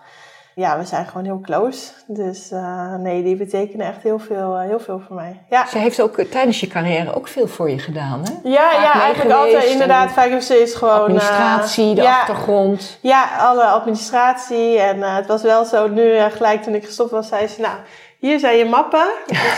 [0.59, 1.91] ja, we zijn gewoon heel close.
[2.07, 5.41] Dus uh, nee, die betekenen echt heel veel, uh, heel veel voor mij.
[5.51, 5.67] Ja.
[5.67, 8.49] Ze heeft ook tijdens je carrière ook veel voor je gedaan, hè?
[8.49, 10.43] Ja, Vaak ja eigenlijk altijd inderdaad.
[10.43, 11.01] Ze is gewoon...
[11.01, 12.99] Administratie, de ja, achtergrond.
[13.01, 14.79] Ja, alle administratie.
[14.79, 17.61] En het was wel zo, nu gelijk toen ik gestopt was, zei ze...
[17.61, 17.77] Nou,
[18.19, 19.07] hier zijn je mappen.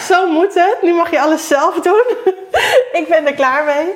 [0.08, 0.78] Zo moet het.
[0.82, 2.04] Nu mag je alles zelf doen.
[3.00, 3.94] ik ben er klaar mee.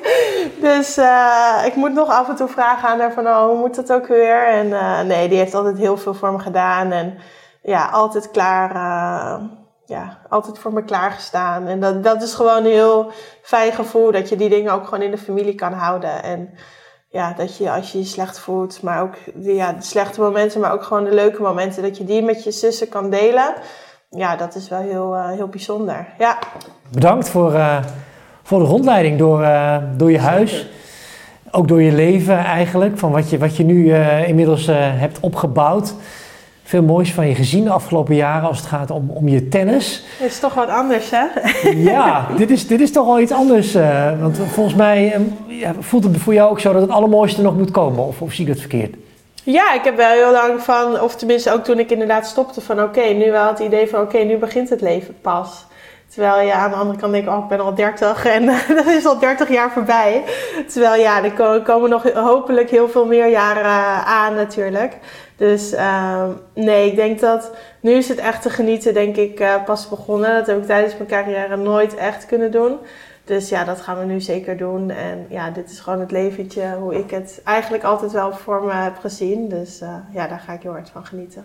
[0.59, 3.75] Dus uh, ik moet nog af en toe vragen aan haar van, oh, hoe moet
[3.75, 4.47] dat ook weer?
[4.47, 6.91] En uh, nee, die heeft altijd heel veel voor me gedaan.
[6.91, 7.17] En
[7.61, 9.43] ja, altijd klaar, uh,
[9.85, 11.67] ja, altijd voor me klaargestaan.
[11.67, 13.11] En dat, dat is gewoon een heel
[13.41, 16.23] fijn gevoel, dat je die dingen ook gewoon in de familie kan houden.
[16.23, 16.49] En
[17.09, 20.73] ja, dat je als je je slecht voelt, maar ook ja, de slechte momenten, maar
[20.73, 23.53] ook gewoon de leuke momenten, dat je die met je zussen kan delen
[24.15, 26.07] ja, dat is wel heel, uh, heel bijzonder.
[26.17, 26.37] Ja.
[26.91, 27.77] Bedankt voor, uh,
[28.43, 30.67] voor de rondleiding door, uh, door je huis.
[31.51, 33.93] Ook door je leven eigenlijk, van wat je, wat je nu
[34.25, 35.93] inmiddels hebt opgebouwd.
[36.63, 40.03] Veel moois van je gezien de afgelopen jaren als het gaat om, om je tennis.
[40.17, 41.25] Het is toch wat anders, hè?
[41.91, 43.73] ja, dit is, dit is toch wel iets anders.
[44.19, 45.21] want volgens mij
[45.79, 48.07] voelt het voor jou ook zo dat het allermooiste nog moet komen.
[48.07, 48.95] Of, of zie ik dat verkeerd?
[49.45, 52.83] Ja, ik heb wel heel lang van, of tenminste ook toen ik inderdaad stopte van
[52.83, 55.65] oké, nu wel het idee van oké, nu begint het leven pas.
[56.07, 59.05] Terwijl je aan de andere kant denkt, oh ik ben al 30 en dat is
[59.05, 60.23] al 30 jaar voorbij.
[60.67, 64.97] Terwijl ja, er komen nog hopelijk heel veel meer jaren aan natuurlijk.
[65.37, 66.23] Dus uh,
[66.53, 70.35] nee, ik denk dat nu is het echt te genieten, denk ik, uh, pas begonnen.
[70.35, 72.77] Dat heb ik tijdens mijn carrière nooit echt kunnen doen.
[73.25, 74.89] Dus ja, dat gaan we nu zeker doen.
[74.89, 78.73] En ja, dit is gewoon het leventje hoe ik het eigenlijk altijd wel voor me
[78.73, 79.49] heb gezien.
[79.49, 81.43] Dus uh, ja, daar ga ik heel hard van genieten.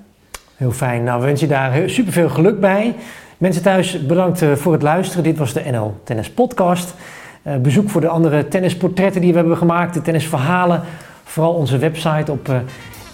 [0.56, 1.04] Heel fijn.
[1.04, 2.94] Nou, we wensen je daar super veel geluk bij.
[3.38, 5.24] Mensen thuis, bedankt eh, voor het luisteren.
[5.24, 6.94] Dit was de NL Tennis Podcast.
[7.42, 10.82] Uh, bezoek voor de andere tennisportretten die we hebben gemaakt, de tennisverhalen.
[11.24, 12.56] Vooral onze website op uh,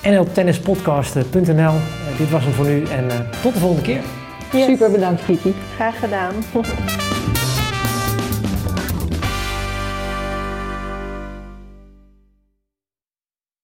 [0.02, 1.74] nltennispodcast.nl.
[2.18, 3.06] dit was hem voor nu en
[3.42, 4.00] tot de volgende keer.
[4.52, 4.64] Yes.
[4.64, 5.54] Super bedankt, Kiki.
[5.74, 6.34] Graag gedaan.